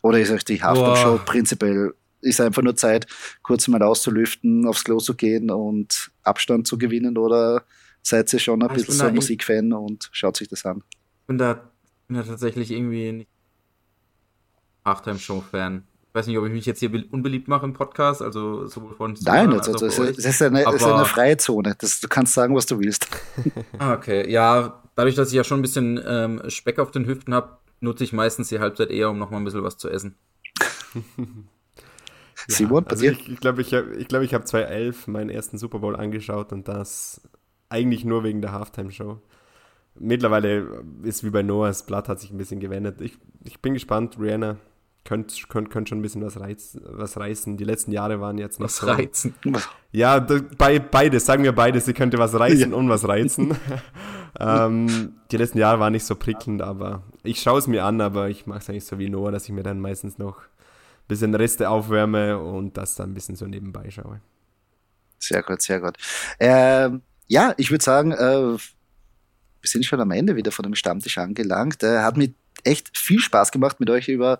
[0.00, 1.92] Oder ist euch die Halftime-Show prinzipiell,
[2.22, 3.06] ist einfach nur Zeit,
[3.42, 7.18] kurz mal auszulüften, aufs Klo zu gehen und Abstand zu gewinnen?
[7.18, 7.64] Oder
[8.02, 10.82] seid ihr schon ein Ah, ich bisschen Musikfan und schaut sich das an?
[11.22, 11.54] Ich bin da,
[12.08, 13.28] bin da tatsächlich irgendwie nicht
[14.84, 15.84] Halftime-Show-Fan.
[16.08, 18.94] Ich weiß nicht, ob ich mich jetzt hier be- unbeliebt mache im Podcast, also sowohl
[18.94, 21.76] von Nein, also, das, bei ist, ist eine, ist eine freie Zone.
[21.78, 23.06] Das, du kannst sagen, was du willst.
[23.78, 24.28] Ah, okay.
[24.30, 28.02] Ja, dadurch, dass ich ja schon ein bisschen ähm, Speck auf den Hüften habe, nutze
[28.04, 30.16] ich meistens die Halbzeit eher, um nochmal ein bisschen was zu essen.
[32.46, 35.58] Simon, bei Also ich, ich glaube, ich habe ich glaub, ich hab 2011 meinen ersten
[35.58, 37.20] Super Bowl angeschaut und das
[37.68, 39.20] eigentlich nur wegen der Halftime-Show.
[40.00, 43.00] Mittlerweile ist wie bei Noahs Blatt hat sich ein bisschen gewendet.
[43.00, 44.56] Ich, ich bin gespannt, Rihanna
[45.08, 47.56] könnte könnt, könnt schon ein bisschen was, reiz, was reißen.
[47.56, 48.86] Die letzten Jahre waren jetzt nicht Was so.
[48.86, 49.34] reizen.
[49.90, 50.18] Ja,
[50.58, 51.86] bei, beides, sagen wir beides.
[51.86, 53.56] Sie könnte was reißen und was reizen.
[54.38, 58.28] ähm, die letzten Jahre waren nicht so prickelnd, aber ich schaue es mir an, aber
[58.28, 61.34] ich mache es eigentlich so wie Noah, dass ich mir dann meistens noch ein bisschen
[61.34, 64.20] Reste aufwärme und das dann ein bisschen so nebenbei schaue.
[65.18, 65.96] Sehr gut, sehr gut.
[66.38, 68.58] Ähm, ja, ich würde sagen, äh,
[69.60, 71.82] wir sind schon am Ende wieder von dem Stammtisch angelangt.
[71.82, 72.32] Äh, hat mir
[72.64, 74.38] echt viel Spaß gemacht, mit euch über,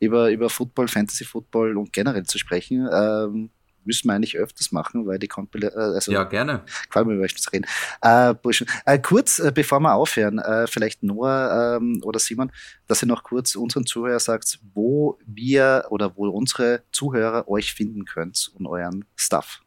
[0.00, 2.88] über, über Football, Fantasy Football und generell zu sprechen.
[2.92, 3.50] Ähm,
[3.84, 6.64] müssen wir eigentlich öfters machen, weil die Kompil äh, also Ja, gerne.
[6.90, 7.66] mir, über euch zu reden.
[8.02, 12.52] Äh, Burschen, äh, kurz, äh, bevor wir aufhören, äh, vielleicht Noah ähm, oder Simon,
[12.86, 18.04] dass ihr noch kurz unseren Zuhörern sagt, wo wir oder wo unsere Zuhörer euch finden
[18.04, 19.60] könnt und euren Stuff.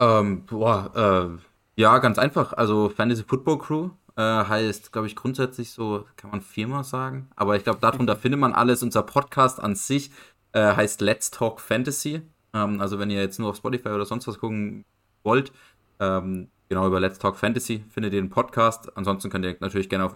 [0.00, 1.47] Ähm, boah, äh,
[1.78, 2.52] ja, ganz einfach.
[2.54, 7.30] Also Fantasy Football Crew äh, heißt, glaube ich, grundsätzlich so, kann man Firma sagen.
[7.36, 8.82] Aber ich glaube, darunter findet man alles.
[8.82, 10.10] Unser Podcast an sich
[10.52, 12.22] äh, heißt Let's Talk Fantasy.
[12.52, 14.84] Ähm, also wenn ihr jetzt nur auf Spotify oder sonst was gucken
[15.22, 15.52] wollt,
[16.00, 18.96] ähm, genau über Let's Talk Fantasy findet ihr den Podcast.
[18.96, 20.14] Ansonsten könnt ihr natürlich gerne auf,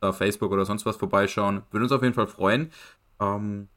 [0.00, 1.60] auf Facebook oder sonst was vorbeischauen.
[1.70, 2.70] Würde uns auf jeden Fall freuen.
[3.20, 3.68] Ähm,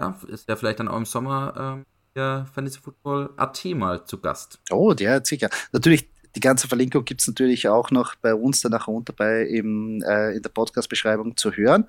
[0.00, 1.86] ja, ist ja vielleicht dann auch im Sommer ähm,
[2.16, 4.58] der Fantasy Football AT mal zu Gast.
[4.70, 5.50] Oh, ja, sicher.
[5.70, 10.02] Natürlich, die ganze Verlinkung gibt es natürlich auch noch bei uns danach unter bei eben
[10.02, 11.86] äh, in der Podcast-Beschreibung zu hören.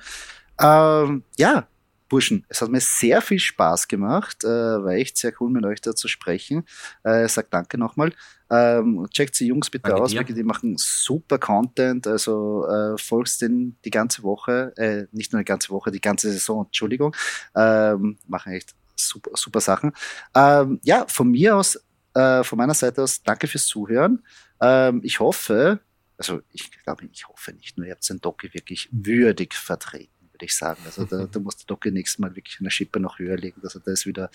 [0.60, 1.68] Ähm, ja,
[2.12, 4.44] Burschen, es hat mir sehr viel Spaß gemacht.
[4.44, 6.66] Äh, war echt sehr cool, mit euch da zu sprechen.
[7.04, 8.12] Äh, sag danke nochmal.
[8.50, 10.24] Ähm, checkt die Jungs bitte Danke aus, dir.
[10.26, 12.06] die machen super Content.
[12.08, 16.30] Also äh, folgst den die ganze Woche, äh, nicht nur die ganze Woche, die ganze
[16.34, 17.16] Saison, Entschuldigung.
[17.56, 19.94] Ähm, machen echt super, super Sachen.
[20.36, 21.80] Ähm, ja, von mir aus
[22.14, 24.24] äh, von meiner Seite aus danke fürs Zuhören.
[24.62, 25.80] Ähm, ich hoffe,
[26.18, 30.46] also ich glaube, ich hoffe nicht nur, ihr habt den Doki wirklich würdig vertreten würde
[30.48, 30.82] ich sagen.
[30.86, 33.76] Also da, da muss der Doki nächstes Mal wirklich eine Schippe noch höher legen, dass
[33.76, 34.32] er das wieder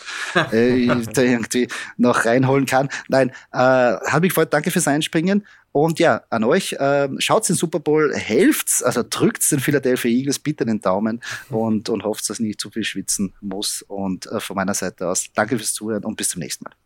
[0.52, 2.88] äh, da irgendwie noch reinholen kann.
[3.08, 5.44] Nein, äh, hat mich gefreut, danke fürs Einspringen.
[5.72, 10.38] Und ja, an euch, äh, schaut den Super Bowl, helft's, also drückt den Philadelphia Eagles
[10.38, 11.20] bitte den Daumen
[11.50, 13.82] und, und hofft, dass nicht zu viel schwitzen muss.
[13.82, 16.85] Und äh, von meiner Seite aus, danke fürs Zuhören und bis zum nächsten Mal.